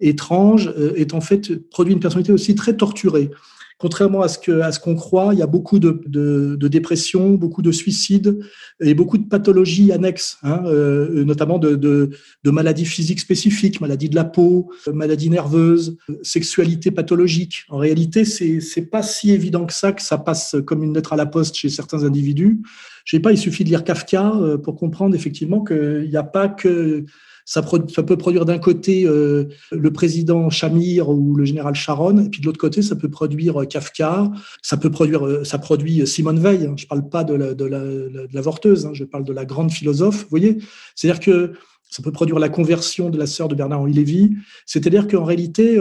[0.00, 3.30] étrange, est en fait produit une personnalité aussi très torturée.
[3.78, 7.60] Contrairement à ce que ce qu'on croit, il y a beaucoup de, de, dépression, beaucoup
[7.60, 8.38] de suicides
[8.80, 14.14] et beaucoup de pathologies annexes, hein, euh, notamment de, de, maladies physiques spécifiques, maladies de
[14.14, 17.64] la peau, maladies nerveuses, sexualité pathologique.
[17.68, 21.12] En réalité, c'est c'est pas si évident que ça que ça passe comme une lettre
[21.12, 22.60] à la poste chez certains individus.
[23.04, 26.22] Je sais pas, il suffit de lire Kafka euh, pour comprendre effectivement qu'il n'y a
[26.22, 27.04] pas que
[27.44, 32.40] ça, peut produire d'un côté euh, le président Chamir ou le général Sharon, et puis
[32.40, 34.30] de l'autre côté, ça peut produire euh, Kafka,
[34.62, 36.66] ça peut produire, euh, ça produit Simone Veil.
[36.66, 36.74] Hein.
[36.76, 38.92] Je parle pas de la, de la, de l'avorteuse, hein.
[38.94, 40.22] je parle de la grande philosophe.
[40.22, 40.58] Vous voyez,
[40.94, 41.52] c'est-à-dire que
[41.90, 44.32] ça peut produire la conversion de la sœur de Bernard-Henri Lévy.
[44.66, 45.78] C'est-à-dire qu'en réalité,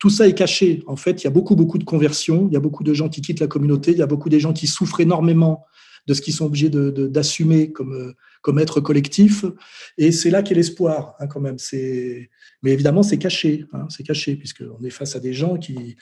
[0.00, 0.82] tout ça est caché.
[0.88, 3.08] En fait, il y a beaucoup, beaucoup de conversions, il y a beaucoup de gens
[3.08, 5.64] qui quittent la communauté, il y a beaucoup de gens qui souffrent énormément
[6.06, 9.44] de ce qu'ils sont obligés d'assumer comme, comme être collectif.
[9.98, 11.56] Et c'est là qu'est l'espoir, hein, quand même.
[12.62, 15.96] Mais évidemment, c'est caché, hein, c'est caché, puisqu'on est face à des gens qui,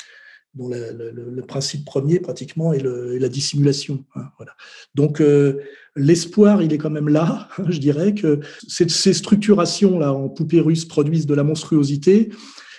[0.54, 4.04] dont le, principe premier, pratiquement, est, la dissimulation.
[4.14, 4.54] Hein, voilà.
[4.94, 5.60] Donc, euh,
[5.96, 7.48] l'espoir, il est quand même là.
[7.68, 12.30] je dirais que ces, ces structurations-là en poupée russe produisent de la monstruosité,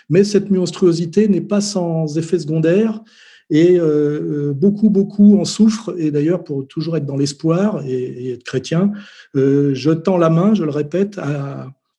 [0.09, 3.01] mais cette monstruosité n'est pas sans effet secondaire
[3.49, 5.93] et euh, euh, beaucoup, beaucoup en souffrent.
[5.97, 8.91] Et d'ailleurs, pour toujours être dans l'espoir et, être chrétien,
[9.35, 11.19] euh, je tends la main, je le répète,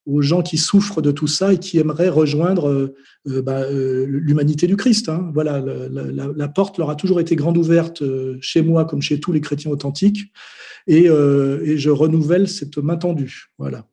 [0.06, 2.92] aux gens qui souffrent de tout ça et qui aimeraient rejoindre
[3.24, 5.08] bah, l'humanité du Christ.
[5.08, 5.30] Hein.
[5.32, 8.02] Voilà, la, porte leur a toujours été grande ouverte
[8.40, 10.30] chez moi comme chez tous les chrétiens authentiques,
[10.86, 13.46] et, et je renouvelle cette main tendue.
[13.58, 13.86] Voilà.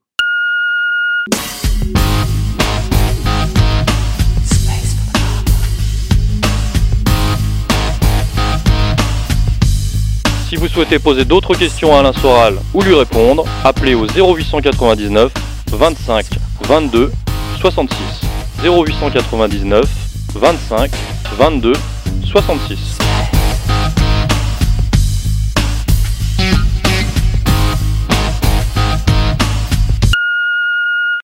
[10.52, 15.32] Si vous souhaitez poser d'autres questions à Alain Soral ou lui répondre, appelez au 0899
[15.70, 16.26] 25
[16.68, 17.10] 22
[17.62, 17.98] 66.
[18.62, 19.86] 0899
[20.36, 20.92] 25
[21.38, 21.72] 22
[22.26, 22.98] 66.